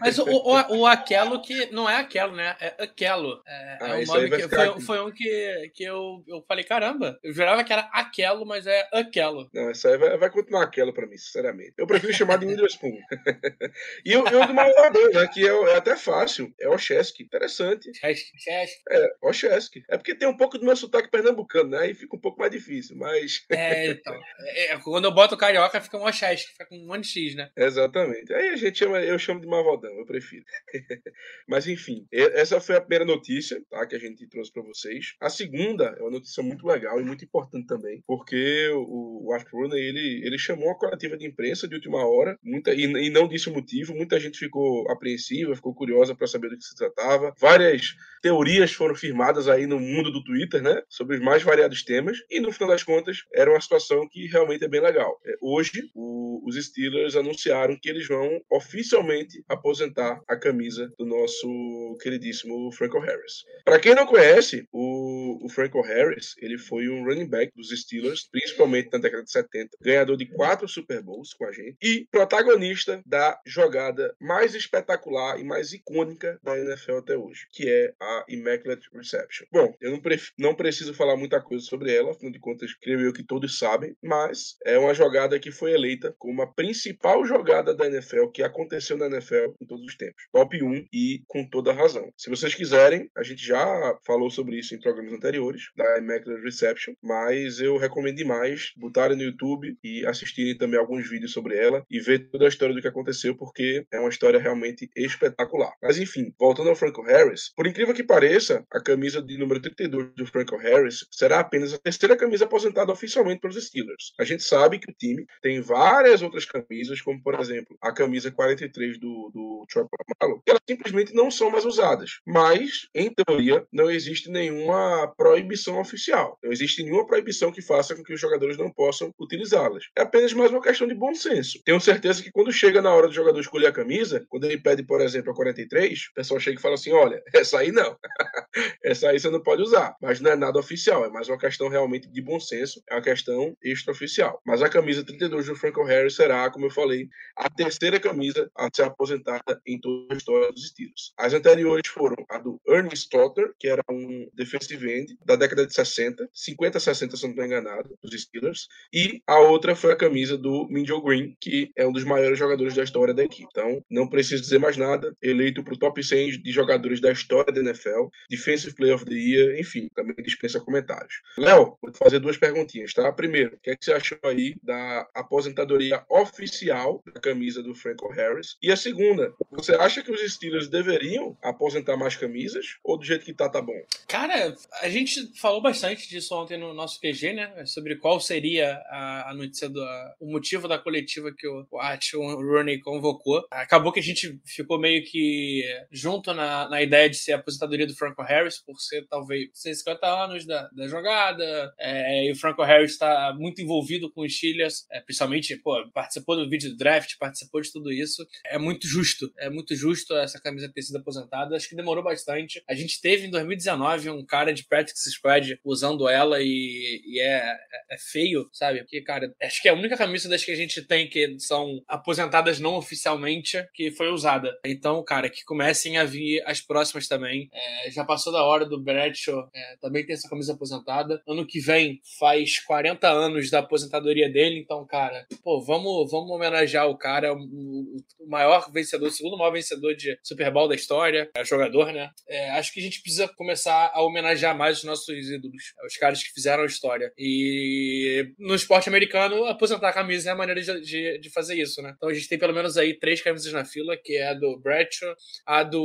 Mas 0.00 0.18
o, 0.18 0.24
o, 0.24 0.78
o 0.78 0.86
Aquelo 0.86 1.40
que 1.42 1.66
não 1.72 1.88
é 1.88 1.96
Aquelo, 1.96 2.34
né? 2.34 2.56
É 2.60 2.84
Aquelo. 2.84 3.42
É, 3.46 3.52
é 3.52 3.78
ah, 3.80 4.00
é 4.00 4.02
um 4.02 4.06
nome 4.06 4.30
que 4.30 4.48
foi, 4.48 4.80
foi, 4.80 5.00
um 5.00 5.10
que, 5.10 5.70
que 5.74 5.84
eu, 5.84 6.22
eu 6.26 6.44
falei, 6.46 6.64
caramba, 6.64 7.18
eu 7.22 7.32
jurava 7.32 7.64
que 7.64 7.72
era 7.72 7.88
Aquelo, 7.92 8.44
mas 8.46 8.66
é 8.66 8.88
Aquelo. 8.92 9.48
Não, 9.52 9.70
isso 9.70 9.88
aí 9.88 9.96
vai, 9.96 10.16
vai 10.16 10.30
continuar 10.30 10.64
Aquelo 10.64 10.92
pra 10.92 11.06
mim, 11.06 11.16
sinceramente. 11.16 11.74
Eu 11.76 11.86
prefiro 11.86 12.12
chamar 12.12 12.38
de 12.38 12.46
Witherspoon. 12.46 12.96
e 14.04 14.16
o, 14.16 14.28
e 14.28 14.34
o 14.34 14.46
do 14.46 14.54
Malvador, 14.54 15.12
né, 15.12 15.26
que 15.32 15.46
é, 15.46 15.52
é 15.72 15.76
até 15.76 15.96
fácil, 15.96 16.52
é 16.60 16.68
Ocheski. 17.02 17.24
Interessante. 17.24 17.90
Ocheski. 17.90 18.82
É, 18.90 19.14
Ocheski. 19.22 19.84
É 19.88 19.96
porque 19.96 20.14
tem 20.14 20.28
um 20.28 20.36
pouco 20.36 20.58
do 20.58 20.64
meu 20.64 20.76
sotaque 20.76 21.10
pernambucano, 21.10 21.70
né? 21.70 21.78
Aí 21.78 21.94
fica 21.94 22.16
um 22.16 22.20
pouco 22.20 22.38
mais 22.38 22.50
difícil, 22.52 22.96
mas. 22.96 23.44
É, 23.62 23.88
então. 23.88 24.18
É, 24.40 24.78
quando 24.78 25.04
eu 25.04 25.12
boto 25.12 25.36
carioca, 25.36 25.80
fica 25.80 25.96
um 25.96 26.04
Ocheski, 26.04 26.52
fica 26.52 26.66
com 26.66 26.76
um 26.76 26.86
monte 26.86 27.04
de 27.04 27.08
X, 27.08 27.34
né? 27.34 27.50
Exatamente. 27.56 28.32
Aí 28.34 28.48
a 28.48 28.56
gente 28.56 28.78
chama, 28.78 29.00
eu 29.00 29.18
chamo 29.18 29.40
de 29.40 29.46
Mavodão, 29.46 29.92
eu 29.92 30.06
prefiro. 30.06 30.44
mas 31.46 31.66
enfim, 31.66 32.06
essa 32.10 32.60
foi 32.60 32.76
a 32.76 32.80
primeira 32.80 33.04
notícia, 33.04 33.62
tá? 33.70 33.86
Que 33.86 33.96
a 33.96 33.98
gente 33.98 34.26
trouxe 34.26 34.52
para 34.52 34.62
vocês. 34.62 35.14
A 35.20 35.30
segunda 35.30 35.94
é 35.98 36.02
uma 36.02 36.10
notícia 36.10 36.42
muito 36.42 36.66
legal 36.66 37.00
e 37.00 37.04
muito 37.04 37.24
importante 37.24 37.66
também, 37.66 38.02
porque 38.06 38.68
o, 38.74 39.26
o 39.26 39.32
Art 39.32 39.46
Rooney, 39.52 39.80
ele, 39.80 40.26
ele 40.26 40.38
chamou 40.38 40.70
a 40.70 40.78
coletiva 40.78 41.16
de 41.16 41.26
imprensa 41.26 41.68
de 41.68 41.74
última 41.74 42.04
hora, 42.06 42.36
muita, 42.42 42.74
e, 42.74 42.84
e 42.84 43.10
não 43.10 43.28
disse 43.28 43.48
o 43.48 43.54
motivo, 43.54 43.94
muita 43.94 44.18
gente 44.18 44.38
ficou 44.38 44.90
apreensiva, 44.90 45.54
ficou 45.54 45.74
curiosa 45.74 46.14
para 46.14 46.26
saber 46.26 46.48
do 46.48 46.58
que 46.58 46.64
se 46.64 46.74
tratava. 46.74 46.91
Várias 47.38 47.94
teorias 48.22 48.72
foram 48.72 48.94
firmadas 48.94 49.48
aí 49.48 49.66
no 49.66 49.80
mundo 49.80 50.10
do 50.12 50.22
Twitter, 50.22 50.62
né, 50.62 50.80
sobre 50.88 51.16
os 51.16 51.22
mais 51.22 51.42
variados 51.42 51.82
temas, 51.82 52.18
e 52.30 52.40
no 52.40 52.52
final 52.52 52.68
das 52.68 52.84
contas 52.84 53.24
era 53.34 53.50
uma 53.50 53.60
situação 53.60 54.08
que 54.08 54.26
realmente 54.28 54.64
é 54.64 54.68
bem 54.68 54.80
legal. 54.80 55.20
É, 55.26 55.34
hoje, 55.40 55.90
o, 55.94 56.40
os 56.46 56.54
Steelers 56.64 57.16
anunciaram 57.16 57.76
que 57.76 57.88
eles 57.88 58.06
vão 58.06 58.40
oficialmente 58.50 59.42
aposentar 59.48 60.22
a 60.28 60.36
camisa 60.36 60.92
do 60.96 61.04
nosso 61.04 61.98
queridíssimo 62.00 62.70
Franco 62.72 63.00
Harris. 63.00 63.44
Para 63.64 63.80
quem 63.80 63.94
não 63.94 64.06
conhece, 64.06 64.68
o, 64.72 65.44
o 65.44 65.48
Franco 65.48 65.82
Harris, 65.82 66.36
ele 66.38 66.58
foi 66.58 66.88
um 66.88 67.04
running 67.04 67.28
back 67.28 67.52
dos 67.56 67.70
Steelers, 67.70 68.28
principalmente 68.30 68.90
na 68.92 68.98
década 68.98 69.24
de 69.24 69.32
70, 69.32 69.78
ganhador 69.80 70.16
de 70.16 70.26
quatro 70.26 70.68
Super 70.68 71.02
Bowls 71.02 71.34
com 71.34 71.46
a 71.46 71.52
gente 71.52 71.76
e 71.82 72.06
protagonista 72.10 73.02
da 73.04 73.40
jogada 73.44 74.14
mais 74.20 74.54
espetacular 74.54 75.40
e 75.40 75.44
mais 75.44 75.72
icônica 75.72 76.38
da 76.42 76.56
NFL 76.56 76.81
até 76.90 77.16
hoje, 77.16 77.46
que 77.52 77.68
é 77.68 77.92
a 78.00 78.24
Immaculate 78.28 78.88
Reception. 78.92 79.46
Bom, 79.52 79.74
eu 79.80 79.90
não, 79.90 80.00
não 80.38 80.54
preciso 80.54 80.94
falar 80.94 81.16
muita 81.16 81.40
coisa 81.40 81.64
sobre 81.64 81.94
ela, 81.94 82.10
afinal 82.10 82.32
de 82.32 82.40
contas, 82.40 82.74
creio 82.74 83.00
eu 83.00 83.12
que 83.12 83.24
todos 83.24 83.58
sabem, 83.58 83.96
mas 84.02 84.56
é 84.64 84.78
uma 84.78 84.94
jogada 84.94 85.38
que 85.38 85.50
foi 85.50 85.72
eleita 85.72 86.14
como 86.18 86.42
a 86.42 86.46
principal 86.46 87.24
jogada 87.24 87.74
da 87.74 87.86
NFL 87.86 88.28
que 88.28 88.42
aconteceu 88.42 88.96
na 88.96 89.06
NFL 89.06 89.54
em 89.60 89.66
todos 89.66 89.84
os 89.84 89.96
tempos. 89.96 90.24
Top 90.32 90.62
1 90.62 90.86
e 90.92 91.22
com 91.26 91.48
toda 91.48 91.72
razão. 91.72 92.12
Se 92.16 92.30
vocês 92.30 92.54
quiserem, 92.54 93.10
a 93.16 93.22
gente 93.22 93.44
já 93.44 93.98
falou 94.04 94.30
sobre 94.30 94.58
isso 94.58 94.74
em 94.74 94.80
programas 94.80 95.12
anteriores, 95.12 95.70
da 95.76 95.98
Immaculate 95.98 96.42
Reception, 96.42 96.94
mas 97.02 97.60
eu 97.60 97.76
recomendo 97.76 98.16
demais 98.16 98.72
botarem 98.76 99.16
no 99.16 99.22
YouTube 99.22 99.76
e 99.82 100.04
assistirem 100.06 100.56
também 100.56 100.78
alguns 100.78 101.08
vídeos 101.08 101.32
sobre 101.32 101.56
ela 101.56 101.84
e 101.90 102.00
ver 102.00 102.30
toda 102.30 102.44
a 102.44 102.48
história 102.48 102.74
do 102.74 102.80
que 102.80 102.88
aconteceu, 102.88 103.36
porque 103.36 103.84
é 103.92 103.98
uma 103.98 104.08
história 104.08 104.38
realmente 104.38 104.88
espetacular. 104.96 105.72
Mas 105.82 105.98
enfim, 105.98 106.32
voltando 106.38 106.71
ao 106.72 106.76
Franco 106.76 107.02
Harris, 107.02 107.52
por 107.54 107.66
incrível 107.66 107.94
que 107.94 108.02
pareça, 108.02 108.64
a 108.72 108.80
camisa 108.80 109.22
de 109.22 109.38
número 109.38 109.60
32 109.60 110.14
do 110.14 110.26
Franco 110.26 110.56
Harris 110.56 111.06
será 111.10 111.40
apenas 111.40 111.72
a 111.72 111.78
terceira 111.78 112.16
camisa 112.16 112.44
aposentada 112.44 112.92
oficialmente 112.92 113.40
pelos 113.40 113.62
Steelers. 113.62 114.12
A 114.18 114.24
gente 114.24 114.42
sabe 114.42 114.78
que 114.78 114.90
o 114.90 114.94
time 114.94 115.24
tem 115.40 115.60
várias 115.60 116.22
outras 116.22 116.44
camisas, 116.44 117.00
como 117.00 117.22
por 117.22 117.38
exemplo 117.38 117.76
a 117.80 117.92
camisa 117.92 118.30
43 118.30 118.98
do, 118.98 119.30
do 119.32 119.66
Troy 119.70 119.86
Polamalu, 119.86 120.42
que 120.44 120.50
elas 120.50 120.62
simplesmente 120.68 121.14
não 121.14 121.30
são 121.30 121.50
mais 121.50 121.64
usadas. 121.64 122.20
Mas, 122.26 122.88
em 122.94 123.12
teoria, 123.12 123.66
não 123.72 123.90
existe 123.90 124.30
nenhuma 124.30 125.12
proibição 125.16 125.78
oficial. 125.80 126.38
Não 126.42 126.52
existe 126.52 126.82
nenhuma 126.82 127.06
proibição 127.06 127.52
que 127.52 127.62
faça 127.62 127.94
com 127.94 128.02
que 128.02 128.14
os 128.14 128.20
jogadores 128.20 128.56
não 128.56 128.70
possam 128.70 129.12
utilizá-las. 129.20 129.84
É 129.96 130.02
apenas 130.02 130.32
mais 130.32 130.50
uma 130.50 130.62
questão 130.62 130.86
de 130.86 130.94
bom 130.94 131.14
senso. 131.14 131.60
Tenho 131.64 131.80
certeza 131.80 132.22
que 132.22 132.32
quando 132.32 132.52
chega 132.52 132.80
na 132.80 132.92
hora 132.94 133.08
do 133.08 133.14
jogador 133.14 133.40
escolher 133.40 133.68
a 133.68 133.72
camisa, 133.72 134.24
quando 134.28 134.44
ele 134.44 134.58
pede, 134.58 134.82
por 134.82 135.00
exemplo, 135.00 135.32
a 135.32 135.34
43, 135.34 135.98
o 136.10 136.14
pessoal 136.14 136.40
chega 136.40 136.60
fala 136.62 136.74
assim: 136.74 136.92
olha, 136.92 137.22
essa 137.34 137.58
aí 137.58 137.72
não. 137.72 137.96
essa 138.82 139.08
aí 139.08 139.18
você 139.18 139.28
não 139.30 139.42
pode 139.42 139.62
usar. 139.62 139.94
Mas 140.00 140.20
não 140.20 140.30
é 140.30 140.36
nada 140.36 140.58
oficial, 140.58 141.04
é 141.04 141.10
mais 141.10 141.28
uma 141.28 141.38
questão 141.38 141.68
realmente 141.68 142.08
de 142.08 142.22
bom 142.22 142.40
senso, 142.40 142.82
é 142.88 142.94
uma 142.94 143.02
questão 143.02 143.56
extraoficial. 143.62 144.40
Mas 144.46 144.62
a 144.62 144.68
camisa 144.68 145.04
32 145.04 145.46
do 145.46 145.56
Franco 145.56 145.84
Harris 145.84 146.14
será, 146.14 146.50
como 146.50 146.66
eu 146.66 146.70
falei, 146.70 147.08
a 147.36 147.50
terceira 147.50 147.98
camisa 147.98 148.50
a 148.56 148.68
ser 148.72 148.84
aposentada 148.84 149.60
em 149.66 149.80
toda 149.80 150.14
a 150.14 150.16
história 150.16 150.52
dos 150.52 150.68
Steelers. 150.68 151.12
As 151.18 151.34
anteriores 151.34 151.88
foram 151.88 152.16
a 152.30 152.38
do 152.38 152.60
Ernie 152.66 152.96
Stotter, 152.96 153.52
que 153.58 153.68
era 153.68 153.82
um 153.90 154.28
defensive 154.34 154.90
end 154.90 155.16
da 155.24 155.36
década 155.36 155.66
de 155.66 155.74
60, 155.74 156.28
50, 156.32 156.80
60, 156.80 157.16
se 157.16 157.22
não 157.22 157.30
estou 157.30 157.44
enganado, 157.44 157.98
dos 158.02 158.22
Steelers, 158.22 158.68
e 158.92 159.22
a 159.26 159.38
outra 159.38 159.74
foi 159.74 159.92
a 159.92 159.96
camisa 159.96 160.36
do 160.36 160.66
Minjo 160.68 161.00
Green, 161.02 161.36
que 161.40 161.72
é 161.76 161.86
um 161.86 161.92
dos 161.92 162.04
maiores 162.04 162.38
jogadores 162.38 162.74
da 162.74 162.82
história 162.82 163.14
da 163.14 163.24
equipe. 163.24 163.48
Então, 163.50 163.82
não 163.90 164.08
preciso 164.08 164.42
dizer 164.42 164.58
mais 164.58 164.76
nada, 164.76 165.16
eleito 165.22 165.62
para 165.64 165.74
o 165.74 165.78
top 165.78 166.02
100 166.02 166.41
de 166.42 166.52
jogadores 166.52 167.00
da 167.00 167.12
história 167.12 167.52
da 167.52 167.60
NFL, 167.60 168.08
Defensive 168.28 168.74
Player 168.74 168.94
of 168.94 169.04
the 169.04 169.14
Year, 169.14 169.58
enfim, 169.58 169.88
também 169.94 170.14
dispensa 170.22 170.60
comentários. 170.60 171.22
Léo, 171.38 171.76
vou 171.80 171.90
te 171.90 171.98
fazer 171.98 172.18
duas 172.18 172.36
perguntinhas, 172.36 172.92
tá? 172.92 173.10
Primeiro, 173.12 173.56
o 173.56 173.58
que, 173.58 173.70
é 173.70 173.76
que 173.76 173.84
você 173.84 173.92
achou 173.92 174.18
aí 174.24 174.54
da 174.62 175.08
aposentadoria 175.14 176.04
oficial 176.08 177.02
da 177.12 177.20
camisa 177.20 177.62
do 177.62 177.74
Franco 177.74 178.10
Harris? 178.12 178.56
E 178.62 178.70
a 178.70 178.76
segunda, 178.76 179.32
você 179.50 179.74
acha 179.74 180.02
que 180.02 180.10
os 180.10 180.20
Steelers 180.32 180.68
deveriam 180.68 181.36
aposentar 181.42 181.96
mais 181.96 182.16
camisas 182.16 182.76
ou 182.82 182.98
do 182.98 183.04
jeito 183.04 183.24
que 183.24 183.34
tá, 183.34 183.48
tá 183.48 183.60
bom? 183.60 183.80
Cara, 184.08 184.54
a 184.80 184.88
gente 184.88 185.38
falou 185.40 185.62
bastante 185.62 186.08
disso 186.08 186.34
ontem 186.34 186.58
no 186.58 186.74
nosso 186.74 187.00
QG, 187.00 187.32
né? 187.32 187.64
Sobre 187.66 187.96
qual 187.96 188.20
seria 188.20 188.74
a, 188.90 189.32
notícia 189.34 189.68
do 189.68 189.82
a, 189.82 190.14
o 190.20 190.30
motivo 190.30 190.68
da 190.68 190.78
coletiva 190.78 191.32
que 191.36 191.46
o, 191.46 191.66
o 191.70 191.78
Art 191.78 192.04
Rooney 192.14 192.80
convocou. 192.80 193.44
Acabou 193.50 193.92
que 193.92 194.00
a 194.00 194.02
gente 194.02 194.40
ficou 194.44 194.78
meio 194.78 195.04
que 195.04 195.62
junto 195.90 196.31
na, 196.34 196.68
na 196.68 196.82
ideia 196.82 197.08
de 197.08 197.16
ser 197.16 197.32
a 197.32 197.36
aposentadoria 197.36 197.86
do 197.86 197.96
Franco 197.96 198.22
Harris, 198.22 198.58
por 198.64 198.78
ser 198.80 199.06
talvez 199.08 199.50
50 199.54 200.06
anos 200.06 200.46
da, 200.46 200.68
da 200.68 200.88
jogada, 200.88 201.72
é, 201.78 202.26
e 202.26 202.32
o 202.32 202.36
Franco 202.36 202.62
Harris 202.62 202.92
está 202.92 203.34
muito 203.38 203.60
envolvido 203.60 204.10
com 204.12 204.22
os 204.22 204.36
Steelers, 204.36 204.86
é, 204.90 205.00
principalmente, 205.00 205.56
pô, 205.56 205.88
participou 205.92 206.36
do 206.36 206.48
vídeo 206.48 206.70
do 206.70 206.76
draft, 206.76 207.16
participou 207.18 207.60
de 207.60 207.70
tudo 207.70 207.92
isso. 207.92 208.26
É 208.46 208.58
muito 208.58 208.86
justo, 208.86 209.32
é 209.38 209.48
muito 209.48 209.74
justo 209.74 210.14
essa 210.16 210.40
camisa 210.40 210.70
ter 210.72 210.82
sido 210.82 210.96
aposentada. 210.96 211.56
Acho 211.56 211.68
que 211.68 211.76
demorou 211.76 212.02
bastante. 212.02 212.62
A 212.68 212.74
gente 212.74 213.00
teve 213.00 213.26
em 213.26 213.30
2019 213.30 214.10
um 214.10 214.24
cara 214.24 214.52
de 214.52 214.64
practice 214.66 215.10
squad 215.10 215.58
usando 215.64 216.08
ela 216.08 216.40
e, 216.40 217.02
e 217.04 217.20
é, 217.20 217.56
é, 217.90 217.96
feio, 218.10 218.48
sabe? 218.52 218.80
Porque, 218.80 219.00
cara, 219.02 219.32
acho 219.42 219.62
que 219.62 219.68
é 219.68 219.70
a 219.70 219.74
única 219.74 219.96
camisa 219.96 220.28
das 220.28 220.44
que 220.44 220.50
a 220.50 220.56
gente 220.56 220.82
tem 220.82 221.08
que 221.08 221.38
são 221.38 221.82
aposentadas 221.88 222.58
não 222.58 222.74
oficialmente 222.74 223.64
que 223.74 223.90
foi 223.90 224.10
usada. 224.10 224.52
Então, 224.64 225.02
cara, 225.04 225.28
que 225.28 225.44
comecem 225.44 225.98
a 225.98 226.04
vir 226.04 226.21
as 226.44 226.60
próximas 226.60 227.06
também. 227.06 227.48
É, 227.52 227.90
já 227.90 228.04
passou 228.04 228.32
da 228.32 228.42
hora 228.44 228.64
do 228.64 228.80
Bradshaw 228.80 229.48
é, 229.54 229.76
também 229.80 230.04
ter 230.04 230.14
essa 230.14 230.28
camisa 230.28 230.52
aposentada. 230.52 231.22
Ano 231.26 231.46
que 231.46 231.60
vem 231.60 232.00
faz 232.18 232.58
40 232.60 233.08
anos 233.08 233.50
da 233.50 233.60
aposentadoria 233.60 234.30
dele, 234.30 234.58
então, 234.58 234.86
cara, 234.86 235.26
pô, 235.42 235.60
vamos, 235.60 236.10
vamos 236.10 236.30
homenagear 236.30 236.88
o 236.88 236.96
cara, 236.96 237.34
o, 237.34 237.96
o 238.20 238.28
maior 238.28 238.70
vencedor, 238.72 239.08
o 239.08 239.10
segundo 239.10 239.36
maior 239.36 239.52
vencedor 239.52 239.94
de 239.94 240.18
Super 240.22 240.50
Bowl 240.50 240.68
da 240.68 240.74
história, 240.74 241.30
é 241.34 241.44
jogador, 241.44 241.92
né? 241.92 242.10
É, 242.28 242.50
acho 242.50 242.72
que 242.72 242.80
a 242.80 242.82
gente 242.82 243.00
precisa 243.02 243.28
começar 243.28 243.90
a 243.92 244.02
homenagear 244.02 244.56
mais 244.56 244.78
os 244.78 244.84
nossos 244.84 245.08
ídolos, 245.28 245.74
os 245.86 245.96
caras 245.96 246.22
que 246.22 246.32
fizeram 246.32 246.62
a 246.62 246.66
história. 246.66 247.12
E 247.18 248.32
no 248.38 248.54
esporte 248.54 248.88
americano, 248.88 249.44
aposentar 249.46 249.88
a 249.88 249.92
camisa 249.92 250.30
é 250.30 250.32
a 250.32 250.36
maneira 250.36 250.60
de, 250.60 250.80
de, 250.80 251.18
de 251.18 251.30
fazer 251.30 251.56
isso, 251.56 251.82
né? 251.82 251.94
Então 251.96 252.08
a 252.08 252.14
gente 252.14 252.28
tem 252.28 252.38
pelo 252.38 252.54
menos 252.54 252.76
aí 252.76 252.98
três 252.98 253.20
camisas 253.20 253.52
na 253.52 253.64
fila, 253.64 253.96
que 253.96 254.16
é 254.16 254.28
a 254.28 254.34
do 254.34 254.58
Bradshaw, 254.58 255.14
a 255.46 255.62
do 255.62 255.82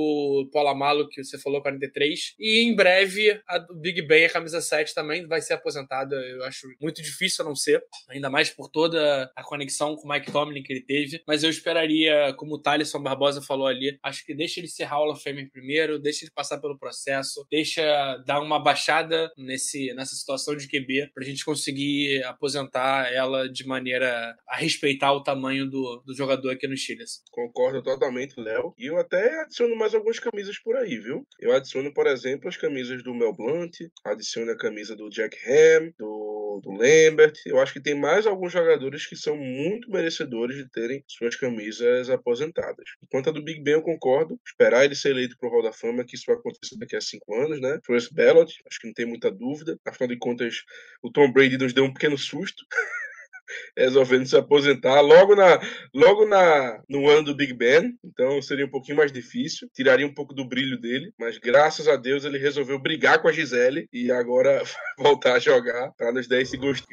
Polamalo, 0.51 1.07
que 1.09 1.23
você 1.23 1.37
falou, 1.37 1.61
43, 1.61 2.35
e 2.39 2.63
em 2.63 2.75
breve 2.75 3.41
a 3.47 3.59
Big 3.59 4.01
Ben, 4.03 4.25
a 4.25 4.29
camisa 4.29 4.61
7 4.61 4.93
também 4.93 5.27
vai 5.27 5.41
ser 5.41 5.53
aposentada. 5.53 6.15
Eu 6.15 6.43
acho 6.43 6.67
muito 6.81 7.01
difícil 7.01 7.43
a 7.43 7.47
não 7.47 7.55
ser, 7.55 7.83
ainda 8.09 8.29
mais 8.29 8.49
por 8.49 8.69
toda 8.69 9.31
a 9.35 9.43
conexão 9.43 9.95
com 9.95 10.07
o 10.07 10.11
Mike 10.11 10.31
Tomlin 10.31 10.63
que 10.63 10.73
ele 10.73 10.85
teve, 10.85 11.21
mas 11.27 11.43
eu 11.43 11.49
esperaria, 11.49 12.33
como 12.37 12.55
o 12.55 12.61
Thaleson 12.61 13.01
Barbosa 13.01 13.41
falou 13.41 13.67
ali, 13.67 13.97
acho 14.03 14.25
que 14.25 14.33
deixa 14.33 14.59
ele 14.59 14.67
ser 14.67 14.85
Hall 14.85 15.11
of 15.11 15.21
Fame 15.21 15.49
primeiro, 15.49 15.99
deixa 15.99 16.25
ele 16.25 16.31
passar 16.33 16.59
pelo 16.59 16.77
processo, 16.77 17.45
deixa 17.49 17.81
dar 18.25 18.41
uma 18.41 18.61
baixada 18.61 19.31
nesse, 19.37 19.93
nessa 19.93 20.15
situação 20.15 20.55
de 20.55 20.67
QB 20.67 21.11
pra 21.13 21.23
gente 21.23 21.43
conseguir 21.43 22.23
aposentar 22.23 23.11
ela 23.13 23.49
de 23.49 23.65
maneira 23.65 24.35
a 24.47 24.57
respeitar 24.57 25.11
o 25.13 25.23
tamanho 25.23 25.69
do, 25.69 26.03
do 26.05 26.15
jogador 26.15 26.51
aqui 26.51 26.67
no 26.67 26.77
Chiles. 26.77 27.21
Concordo 27.31 27.81
totalmente, 27.81 28.39
Léo. 28.39 28.73
E 28.77 28.85
eu 28.85 28.97
até 28.97 29.41
adiciono 29.41 29.75
mais 29.75 29.93
camisas 30.19 30.57
por 30.59 30.75
aí, 30.75 30.97
viu? 30.99 31.25
Eu 31.39 31.53
adiciono, 31.53 31.93
por 31.93 32.07
exemplo, 32.07 32.47
as 32.47 32.57
camisas 32.57 33.03
do 33.03 33.13
Mel 33.13 33.33
Blunt, 33.33 33.77
adiciono 34.05 34.51
a 34.51 34.57
camisa 34.57 34.95
do 34.95 35.09
Jack 35.09 35.37
Ham, 35.47 35.91
do, 35.97 36.61
do 36.63 36.71
Lambert. 36.71 37.33
Eu 37.45 37.59
acho 37.59 37.73
que 37.73 37.81
tem 37.81 37.95
mais 37.95 38.25
alguns 38.25 38.51
jogadores 38.51 39.05
que 39.05 39.15
são 39.15 39.35
muito 39.35 39.89
merecedores 39.89 40.57
de 40.57 40.69
terem 40.69 41.03
suas 41.07 41.35
camisas 41.35 42.09
aposentadas. 42.09 42.85
Enquanto 43.03 43.29
a 43.29 43.33
do 43.33 43.43
Big 43.43 43.61
Ben 43.61 43.75
eu 43.75 43.81
concordo, 43.81 44.39
esperar 44.45 44.85
ele 44.85 44.95
ser 44.95 45.09
eleito 45.09 45.37
pro 45.39 45.49
Hall 45.49 45.63
da 45.63 45.73
Fama, 45.73 46.05
que 46.05 46.15
isso 46.15 46.25
vai 46.27 46.35
acontecer 46.35 46.77
daqui 46.77 46.95
a 46.95 47.01
cinco 47.01 47.33
anos, 47.35 47.61
né? 47.61 47.79
First 47.85 48.13
ballot, 48.13 48.51
acho 48.67 48.79
que 48.79 48.87
não 48.87 48.93
tem 48.93 49.05
muita 49.05 49.31
dúvida. 49.31 49.79
Afinal 49.85 50.09
de 50.09 50.17
contas, 50.17 50.63
o 51.01 51.11
Tom 51.11 51.31
Brady 51.31 51.57
nos 51.57 51.73
deu 51.73 51.83
um 51.83 51.93
pequeno 51.93 52.17
susto. 52.17 52.65
resolvendo 53.77 54.27
se 54.27 54.35
aposentar 54.35 55.01
logo 55.01 55.35
na 55.35 55.59
logo 55.93 56.25
na 56.25 56.81
no 56.89 57.09
ano 57.09 57.23
do 57.23 57.35
Big 57.35 57.53
Ben, 57.53 57.93
então 58.03 58.41
seria 58.41 58.65
um 58.65 58.69
pouquinho 58.69 58.97
mais 58.97 59.11
difícil, 59.11 59.69
tiraria 59.73 60.05
um 60.05 60.13
pouco 60.13 60.33
do 60.33 60.47
brilho 60.47 60.79
dele, 60.79 61.11
mas 61.19 61.37
graças 61.37 61.87
a 61.87 61.95
Deus 61.95 62.25
ele 62.25 62.37
resolveu 62.37 62.79
brigar 62.79 63.21
com 63.21 63.27
a 63.27 63.31
Gisele 63.31 63.87
e 63.91 64.11
agora 64.11 64.61
voltar 64.97 65.35
a 65.35 65.39
jogar. 65.39 65.91
Para 65.97 66.11
nos 66.11 66.27
dar 66.27 66.41
esse 66.41 66.57
gosto 66.57 66.87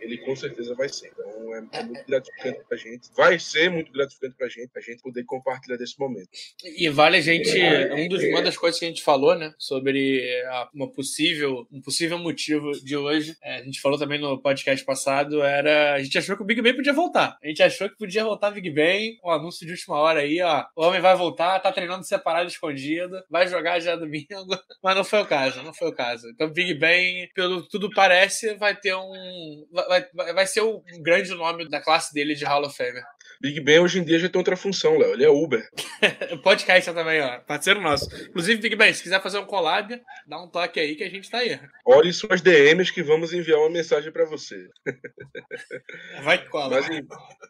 ele 0.00 0.18
com 0.18 0.34
certeza 0.34 0.74
vai 0.74 0.88
ser. 0.88 1.08
Então 1.08 1.54
é, 1.54 1.66
é 1.72 1.82
muito 1.82 2.04
gratificante 2.06 2.60
pra 2.68 2.76
gente. 2.76 3.08
Vai 3.16 3.38
ser 3.38 3.70
muito 3.70 3.92
gratificante 3.92 4.34
pra 4.36 4.48
gente, 4.48 4.70
a 4.74 4.80
gente 4.80 5.02
poder 5.02 5.24
compartilhar 5.24 5.76
desse 5.76 5.98
momento. 5.98 6.28
E 6.64 6.88
vale 6.88 7.18
a 7.18 7.20
gente. 7.20 7.50
Um 7.92 8.08
dos, 8.08 8.22
uma 8.24 8.42
das 8.42 8.56
coisas 8.56 8.78
que 8.78 8.84
a 8.84 8.88
gente 8.88 9.02
falou, 9.02 9.34
né? 9.34 9.52
Sobre 9.58 10.20
a, 10.46 10.68
uma 10.74 10.90
possível, 10.90 11.66
um 11.70 11.80
possível 11.80 12.18
motivo 12.18 12.72
de 12.72 12.96
hoje. 12.96 13.36
É, 13.42 13.56
a 13.56 13.64
gente 13.64 13.80
falou 13.80 13.98
também 13.98 14.20
no 14.20 14.40
podcast 14.40 14.84
passado, 14.84 15.42
era. 15.42 15.94
A 15.94 16.02
gente 16.02 16.18
achou 16.18 16.36
que 16.36 16.42
o 16.42 16.46
Big 16.46 16.60
Ben 16.62 16.74
podia 16.74 16.92
voltar. 16.92 17.38
A 17.42 17.46
gente 17.46 17.62
achou 17.62 17.88
que 17.88 17.96
podia 17.96 18.24
voltar 18.24 18.50
o 18.50 18.54
Big 18.54 18.70
Ben, 18.70 19.18
um 19.24 19.30
anúncio 19.30 19.66
de 19.66 19.72
última 19.72 19.96
hora 19.96 20.20
aí, 20.20 20.40
ó. 20.40 20.64
O 20.76 20.84
homem 20.84 21.00
vai 21.00 21.16
voltar, 21.16 21.60
tá 21.60 21.72
treinando 21.72 22.04
separado, 22.04 22.48
escondido, 22.48 23.22
vai 23.30 23.46
jogar 23.46 23.80
já 23.80 23.96
domingo. 23.96 24.28
Mas 24.82 24.96
não 24.96 25.04
foi 25.04 25.20
o 25.20 25.26
caso, 25.26 25.62
não 25.62 25.74
foi 25.74 25.88
o 25.88 25.94
caso. 25.94 26.28
Então, 26.30 26.50
Big 26.50 26.74
Ben, 26.74 27.28
pelo 27.34 27.62
tudo 27.62 27.90
parece, 27.90 28.54
vai 28.54 28.74
ter 28.74 28.94
um 28.94 29.66
vai, 29.88 30.32
vai 30.34 30.46
ser 30.46 30.60
o 30.60 30.82
grande 31.00 31.34
nome 31.34 31.68
da 31.68 31.80
classe 31.80 32.12
dele 32.12 32.34
de 32.34 32.44
Hall 32.44 32.64
of 32.64 32.76
Fame. 32.76 33.00
Big 33.40 33.60
Ben 33.60 33.78
hoje 33.78 34.00
em 34.00 34.04
dia 34.04 34.18
já 34.18 34.28
tem 34.28 34.38
outra 34.38 34.56
função, 34.56 34.98
Léo. 34.98 35.12
Ele 35.12 35.24
é 35.24 35.28
Uber. 35.28 35.68
Podcast 36.42 36.92
também, 36.92 37.20
ó. 37.20 37.38
Parceiro 37.40 37.80
nosso. 37.80 38.08
Inclusive, 38.26 38.60
Big 38.60 38.74
Ben, 38.76 38.92
se 38.92 39.02
quiser 39.02 39.22
fazer 39.22 39.38
um 39.38 39.46
collab, 39.46 40.00
dá 40.26 40.42
um 40.42 40.48
toque 40.48 40.80
aí 40.80 40.96
que 40.96 41.04
a 41.04 41.10
gente 41.10 41.30
tá 41.30 41.38
aí. 41.38 41.58
Olhe 41.84 42.12
suas 42.12 42.40
DMs 42.40 42.92
que 42.92 43.02
vamos 43.02 43.32
enviar 43.32 43.60
uma 43.60 43.70
mensagem 43.70 44.10
para 44.10 44.24
você. 44.24 44.68
Vai 46.22 46.42
que 46.42 46.48
cola. 46.48 46.80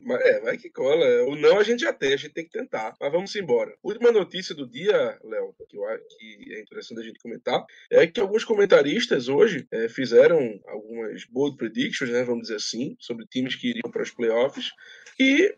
Mas, 0.01 0.21
é, 0.21 0.41
vai 0.41 0.57
que 0.57 0.71
cola. 0.71 1.05
O 1.25 1.37
não 1.37 1.59
a 1.59 1.63
gente 1.63 1.81
já 1.81 1.93
tem, 1.93 2.13
a 2.13 2.17
gente 2.17 2.33
tem 2.33 2.45
que 2.45 2.51
tentar. 2.51 2.95
Mas 3.01 3.13
vamos 3.13 3.35
embora. 3.35 3.75
Última 3.83 4.13
notícia 4.13 4.55
do 4.55 4.69
dia, 4.69 5.19
Léo, 5.25 5.55
que, 5.69 5.77
que 6.19 6.55
é 6.55 6.61
interessante 6.61 7.01
a 7.01 7.05
gente 7.05 7.19
comentar, 7.19 7.65
é 7.91 8.07
que 8.07 8.21
alguns 8.21 8.45
comentaristas 8.45 9.29
hoje 9.29 9.67
é, 9.71 9.89
fizeram 9.89 10.61
algumas 10.67 11.25
bold 11.27 11.57
predictions, 11.57 12.11
né, 12.11 12.23
vamos 12.23 12.43
dizer 12.43 12.57
assim, 12.57 12.97
sobre 13.01 13.27
times 13.27 13.55
que 13.55 13.71
iriam 13.71 13.91
para 13.91 14.03
os 14.03 14.11
playoffs. 14.11 14.71
E, 15.19 15.53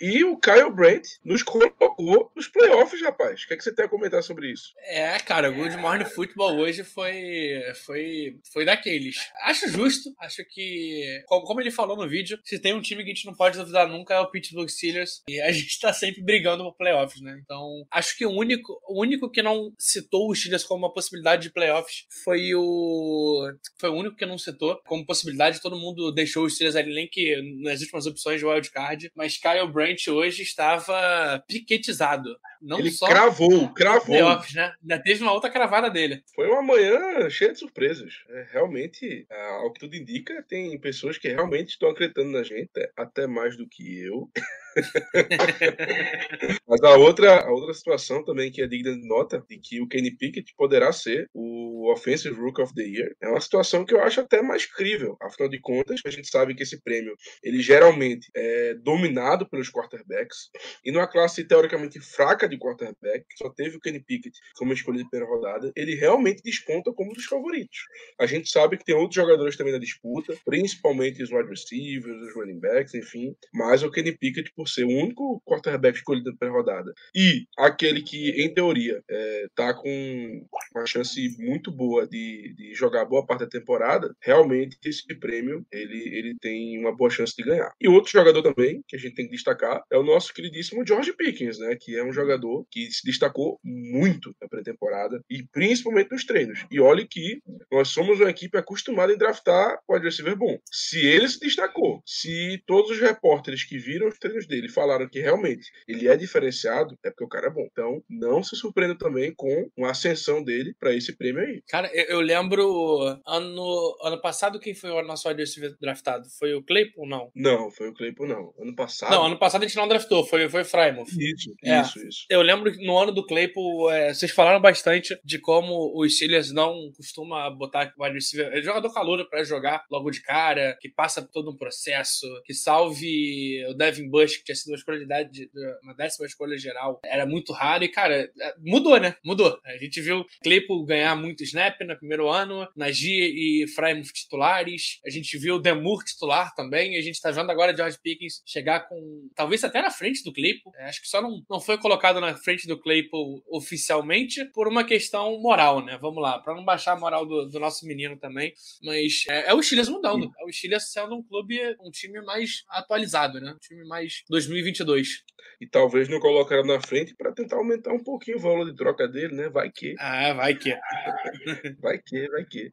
e 0.00 0.24
o 0.24 0.38
Kyle 0.38 0.70
Brandt 0.74 1.08
nos 1.24 1.42
colocou 1.42 2.30
nos 2.34 2.48
playoffs, 2.48 3.00
rapaz. 3.02 3.42
O 3.42 3.48
que, 3.48 3.54
é 3.54 3.56
que 3.56 3.64
você 3.64 3.74
tem 3.74 3.84
a 3.84 3.88
comentar 3.88 4.22
sobre 4.22 4.50
isso? 4.50 4.72
É, 4.84 5.18
cara, 5.18 5.50
o 5.50 5.54
Good 5.54 5.76
Morning 5.76 6.04
Football 6.04 6.58
hoje 6.58 6.84
foi, 6.84 7.62
foi, 7.84 8.38
foi 8.52 8.64
daqueles. 8.64 9.16
Acho 9.42 9.68
justo, 9.68 10.10
acho 10.20 10.44
que, 10.50 11.22
como 11.26 11.60
ele 11.60 11.70
falou 11.70 11.96
no 11.96 12.08
vídeo, 12.08 12.38
se 12.44 12.58
tem 12.58 12.74
um 12.74 12.80
time 12.80 13.04
que 13.04 13.10
a 13.10 13.14
gente 13.14 13.26
não 13.26 13.34
pode 13.34 13.58
duvidar 13.58 13.88
nunca 13.88 14.14
é 14.14 14.20
o 14.20 14.30
Pittsburgh 14.30 14.68
Steelers. 14.68 15.22
E 15.28 15.40
a 15.40 15.50
gente 15.52 15.78
tá 15.80 15.92
sempre 15.92 16.22
brigando 16.22 16.64
por 16.64 16.76
playoffs, 16.76 17.20
né? 17.20 17.38
Então, 17.42 17.86
acho 17.90 18.16
que 18.16 18.24
o 18.24 18.30
único, 18.30 18.80
o 18.88 19.00
único 19.00 19.30
que 19.30 19.42
não 19.42 19.72
citou 19.78 20.30
os 20.30 20.38
Steelers 20.38 20.64
como 20.64 20.84
uma 20.84 20.92
possibilidade 20.92 21.42
de 21.42 21.50
playoffs 21.50 22.06
foi 22.24 22.54
o. 22.54 23.52
Foi 23.78 23.90
o 23.90 23.94
único 23.94 24.16
que 24.16 24.26
não 24.26 24.38
citou 24.38 24.80
como 24.86 25.06
possibilidade. 25.06 25.60
Todo 25.60 25.78
mundo 25.78 26.12
deixou 26.12 26.44
os 26.44 26.54
Steelers 26.54 26.76
ali 26.76 26.94
nem 26.94 27.08
que 27.08 27.36
nas 27.62 27.80
últimas 27.80 28.06
opções 28.06 28.40
de 28.40 28.46
wildcard 28.46 29.10
mas 29.14 29.36
Kyle 29.36 29.57
Brandt 29.66 30.08
hoje 30.10 30.42
estava 30.42 31.42
piquetizado. 31.48 32.38
Não 32.60 32.78
Ele 32.78 32.90
só 32.90 33.06
cravou, 33.06 33.72
cravou. 33.72 34.06
Playoffs, 34.06 34.54
né? 34.54 34.74
Ainda 34.80 35.02
teve 35.02 35.22
uma 35.22 35.32
outra 35.32 35.50
cravada 35.50 35.90
dele. 35.90 36.22
Foi 36.34 36.48
uma 36.48 36.62
manhã 36.62 37.28
cheia 37.30 37.52
de 37.52 37.58
surpresas. 37.58 38.14
É, 38.28 38.46
realmente, 38.52 39.26
ao 39.30 39.72
que 39.72 39.80
tudo 39.80 39.96
indica, 39.96 40.44
tem 40.48 40.78
pessoas 40.80 41.18
que 41.18 41.28
realmente 41.28 41.70
estão 41.70 41.90
acreditando 41.90 42.30
na 42.30 42.42
gente, 42.42 42.70
até 42.96 43.26
mais 43.26 43.56
do 43.56 43.68
que 43.68 44.02
eu. 44.02 44.30
Mas 46.68 46.82
a 46.82 46.96
outra, 46.96 47.40
a 47.40 47.50
outra 47.50 47.74
situação 47.74 48.24
também 48.24 48.50
que 48.50 48.62
é 48.62 48.66
digna 48.66 48.94
de 48.94 49.06
nota, 49.06 49.44
de 49.48 49.58
que 49.58 49.80
o 49.80 49.88
Kenny 49.88 50.16
Pickett 50.16 50.54
poderá 50.56 50.92
ser 50.92 51.28
o 51.34 51.90
Offensive 51.90 52.38
Rook 52.38 52.60
of 52.60 52.74
the 52.74 52.82
Year, 52.82 53.14
é 53.20 53.28
uma 53.28 53.40
situação 53.40 53.84
que 53.84 53.94
eu 53.94 54.02
acho 54.02 54.20
até 54.20 54.42
mais 54.42 54.66
crível. 54.66 55.16
Afinal 55.20 55.48
de 55.48 55.60
contas, 55.60 56.00
a 56.04 56.10
gente 56.10 56.28
sabe 56.28 56.54
que 56.54 56.62
esse 56.62 56.80
prêmio, 56.82 57.16
ele 57.42 57.60
geralmente 57.60 58.28
é 58.34 58.74
dominado 58.74 59.48
pelos 59.48 59.70
quarterbacks, 59.70 60.50
e 60.84 60.92
numa 60.92 61.06
classe 61.06 61.44
teoricamente 61.44 62.00
fraca 62.00 62.47
de 62.48 62.58
quarterback, 62.58 63.24
só 63.36 63.50
teve 63.50 63.76
o 63.76 63.80
Kenny 63.80 64.00
Pickett 64.00 64.36
como 64.56 64.72
escolhido 64.72 65.04
de 65.04 65.10
primeira 65.10 65.30
rodada, 65.30 65.72
ele 65.76 65.94
realmente 65.94 66.42
desponta 66.42 66.92
como 66.92 67.10
um 67.10 67.14
dos 67.14 67.24
favoritos. 67.24 67.78
A 68.20 68.26
gente 68.26 68.48
sabe 68.48 68.76
que 68.76 68.84
tem 68.84 68.94
outros 68.94 69.14
jogadores 69.14 69.56
também 69.56 69.72
na 69.72 69.78
disputa, 69.78 70.36
principalmente 70.44 71.22
os 71.22 71.30
wide 71.30 71.48
receivers, 71.48 72.22
os 72.22 72.34
running 72.34 72.60
backs, 72.60 72.94
enfim, 72.94 73.34
mas 73.52 73.82
o 73.82 73.90
Kenny 73.90 74.16
Pickett, 74.16 74.52
por 74.54 74.68
ser 74.68 74.84
o 74.84 74.88
único 74.88 75.40
quarterback 75.46 75.98
escolhido 75.98 76.32
na 76.40 76.50
rodada 76.50 76.92
e 77.14 77.46
aquele 77.58 78.02
que, 78.02 78.30
em 78.42 78.52
teoria, 78.52 79.02
é, 79.10 79.46
tá 79.54 79.74
com 79.74 80.46
uma 80.74 80.86
chance 80.86 81.36
muito 81.38 81.70
boa 81.70 82.06
de, 82.06 82.54
de 82.56 82.74
jogar 82.74 83.04
boa 83.04 83.24
parte 83.26 83.40
da 83.40 83.48
temporada, 83.48 84.14
realmente 84.22 84.78
esse 84.84 85.02
prêmio 85.18 85.64
ele, 85.72 86.16
ele 86.16 86.36
tem 86.40 86.78
uma 86.78 86.94
boa 86.94 87.10
chance 87.10 87.34
de 87.36 87.42
ganhar. 87.42 87.72
E 87.80 87.88
outro 87.88 88.10
jogador 88.10 88.42
também, 88.42 88.82
que 88.86 88.96
a 88.96 88.98
gente 88.98 89.14
tem 89.14 89.26
que 89.26 89.32
destacar, 89.32 89.82
é 89.90 89.96
o 89.96 90.02
nosso 90.02 90.32
queridíssimo 90.32 90.86
George 90.86 91.12
Pickens, 91.12 91.58
né? 91.58 91.76
Que 91.80 91.96
é 91.96 92.04
um 92.04 92.12
jogador 92.12 92.37
que 92.70 92.90
se 92.90 93.04
destacou 93.04 93.58
muito 93.64 94.34
na 94.40 94.48
pré-temporada 94.48 95.20
e 95.30 95.42
principalmente 95.42 96.10
nos 96.10 96.24
treinos. 96.24 96.64
E 96.70 96.80
olhe 96.80 97.06
que 97.06 97.40
nós 97.70 97.88
somos 97.88 98.20
uma 98.20 98.30
equipe 98.30 98.56
acostumada 98.56 99.12
em 99.12 99.18
draftar 99.18 99.78
o 99.88 99.94
adversário 99.94 100.36
bom. 100.36 100.58
Se 100.70 101.04
ele 101.04 101.28
se 101.28 101.40
destacou, 101.40 102.02
se 102.04 102.62
todos 102.66 102.90
os 102.90 103.00
repórteres 103.00 103.64
que 103.64 103.78
viram 103.78 104.08
os 104.08 104.18
treinos 104.18 104.46
dele 104.46 104.68
falaram 104.68 105.08
que 105.08 105.20
realmente 105.20 105.70
ele 105.86 106.08
é 106.08 106.16
diferenciado, 106.16 106.98
é 107.04 107.10
porque 107.10 107.24
o 107.24 107.28
cara 107.28 107.46
é 107.46 107.50
bom. 107.50 107.66
Então, 107.70 108.02
não 108.08 108.42
se 108.42 108.56
surpreenda 108.56 108.96
também 108.96 109.32
com 109.34 109.70
uma 109.76 109.90
ascensão 109.90 110.42
dele 110.42 110.74
para 110.78 110.94
esse 110.94 111.16
prêmio 111.16 111.42
aí. 111.42 111.62
Cara, 111.68 111.90
eu, 111.94 112.04
eu, 112.16 112.20
lembro 112.20 113.00
ano, 113.26 113.96
ano 114.02 114.20
passado 114.20 114.60
quem 114.60 114.74
foi 114.74 114.90
o 114.90 115.02
nosso 115.02 115.28
wide 115.28 115.40
receiver 115.40 115.76
draftado? 115.80 116.28
Foi 116.38 116.54
o 116.54 116.62
Claypool 116.62 117.08
não? 117.08 117.30
Não, 117.34 117.70
foi 117.70 117.88
o 117.88 117.94
Claypool 117.94 118.26
não. 118.26 118.54
Ano 118.58 118.74
passado. 118.74 119.10
Não, 119.10 119.26
ano 119.26 119.38
passado 119.38 119.62
a 119.62 119.66
gente 119.66 119.76
não 119.76 119.88
draftou, 119.88 120.24
foi 120.24 120.48
foi 120.48 120.64
Frymouth. 120.64 121.08
Isso, 121.18 121.54
é. 121.64 121.80
isso, 121.80 121.98
isso. 122.06 122.26
Eu 122.28 122.42
lembro 122.42 122.70
que 122.70 122.84
no 122.84 122.98
ano 122.98 123.10
do 123.10 123.24
Claypool, 123.24 123.90
é, 123.90 124.12
vocês 124.12 124.30
falaram 124.30 124.60
bastante 124.60 125.18
de 125.24 125.38
como 125.38 125.98
os 125.98 126.14
Steelers 126.14 126.52
não 126.52 126.92
costuma 126.94 127.48
botar 127.48 127.94
wide 127.98 128.14
receiver, 128.16 128.52
é 128.52 128.60
jogador 128.60 128.92
calor 128.92 129.26
para 129.30 129.42
jogar 129.42 129.86
logo 129.90 130.10
de 130.10 130.20
cara, 130.20 130.76
que 130.78 130.90
passa 130.90 131.22
todo 131.22 131.50
um 131.50 131.56
processo, 131.56 132.26
que 132.44 132.52
salve 132.52 133.64
o 133.70 133.72
Devin 133.72 134.10
Bush, 134.10 134.36
que 134.36 134.44
tinha 134.44 134.54
sido 134.54 134.72
uma 134.72 134.76
escolha 134.76 135.24
de, 135.24 135.50
uma 135.82 135.94
décima 135.94 136.26
escolha 136.26 136.58
geral, 136.58 137.00
era 137.02 137.24
muito 137.24 137.50
raro 137.50 137.82
e, 137.82 137.88
cara, 137.88 138.30
é, 138.38 138.54
mudou, 138.58 139.00
né? 139.00 139.16
Mudou. 139.24 139.58
A 139.64 139.78
gente 139.78 139.98
viu 139.98 140.26
Claypool 140.42 140.84
ganhar 140.84 141.16
muito 141.16 141.42
snap 141.44 141.80
no 141.80 141.96
primeiro 141.96 142.28
ano, 142.28 142.68
Najee 142.76 143.62
e 143.62 143.68
Frymouth 143.68 144.12
titulares, 144.12 145.00
a 145.06 145.08
gente 145.08 145.38
viu 145.38 145.58
Demur 145.58 146.04
titular 146.04 146.54
também, 146.54 146.98
a 146.98 147.00
gente 147.00 147.22
tá 147.22 147.30
vendo 147.30 147.50
agora 147.50 147.74
George 147.74 147.96
Pickens 148.02 148.42
chegar 148.44 148.80
com, 148.80 149.30
talvez 149.34 149.64
até 149.64 149.80
na 149.80 149.90
frente 149.90 150.22
do 150.22 150.32
Claypool, 150.32 150.74
é, 150.76 150.90
acho 150.90 151.00
que 151.00 151.08
só 151.08 151.22
não, 151.22 151.42
não 151.48 151.58
foi 151.58 151.78
colocado 151.78 152.17
na 152.20 152.34
frente 152.36 152.66
do 152.66 152.78
Claypool 152.78 153.42
oficialmente 153.50 154.44
por 154.52 154.68
uma 154.68 154.84
questão 154.84 155.40
moral, 155.40 155.84
né? 155.84 155.98
Vamos 156.00 156.22
lá, 156.22 156.38
para 156.38 156.54
não 156.54 156.64
baixar 156.64 156.92
a 156.92 156.98
moral 156.98 157.26
do, 157.26 157.46
do 157.46 157.60
nosso 157.60 157.86
menino 157.86 158.16
também. 158.16 158.52
Mas 158.82 159.24
é, 159.28 159.50
é 159.50 159.54
o 159.54 159.62
Steelers 159.62 159.88
mudando. 159.88 160.30
É 160.40 160.44
o 160.44 160.52
Steelers 160.52 160.92
sendo 160.92 161.14
um 161.14 161.22
clube, 161.22 161.58
um 161.80 161.90
time 161.90 162.20
mais 162.22 162.64
atualizado, 162.68 163.40
né? 163.40 163.52
Um 163.52 163.58
time 163.58 163.86
mais 163.86 164.22
2022. 164.28 165.24
E 165.60 165.66
talvez 165.66 166.08
não 166.08 166.20
colocaram 166.20 166.64
na 166.64 166.80
frente 166.80 167.14
para 167.16 167.32
tentar 167.32 167.56
aumentar 167.56 167.92
um 167.92 168.02
pouquinho 168.02 168.36
o 168.36 168.40
valor 168.40 168.64
de 168.64 168.76
troca 168.76 169.08
dele, 169.08 169.34
né? 169.34 169.48
Vai 169.48 169.70
que. 169.70 169.94
Ah, 169.98 170.32
vai 170.32 170.54
que. 170.54 170.70
vai 171.82 171.98
que, 171.98 172.28
vai 172.28 172.44
que. 172.44 172.68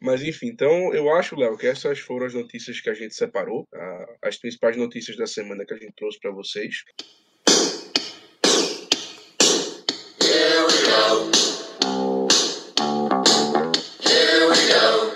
Mas 0.00 0.22
enfim, 0.22 0.46
então 0.46 0.94
eu 0.94 1.12
acho, 1.14 1.36
Léo, 1.36 1.58
que 1.58 1.66
essas 1.66 1.98
foram 1.98 2.26
as 2.26 2.34
notícias 2.34 2.80
que 2.80 2.88
a 2.88 2.94
gente 2.94 3.14
separou, 3.14 3.68
as 4.22 4.36
principais 4.38 4.76
notícias 4.76 5.16
da 5.16 5.26
semana 5.26 5.64
que 5.66 5.74
a 5.74 5.76
gente 5.76 5.92
trouxe 5.94 6.18
para 6.18 6.30
vocês. 6.30 6.84
Here 14.00 14.48
we 14.48 14.56
go. 14.70 15.12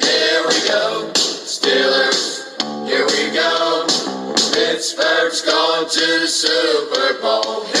Here 0.00 0.42
we 0.48 0.58
go. 0.66 1.12
Steelers, 1.14 2.20
here 2.88 3.06
we 3.06 3.32
go. 3.32 3.86
Pittsburgh's 4.52 5.42
going 5.42 5.88
to 5.88 6.20
the 6.20 6.26
Super 6.26 7.20
Bowl. 7.22 7.75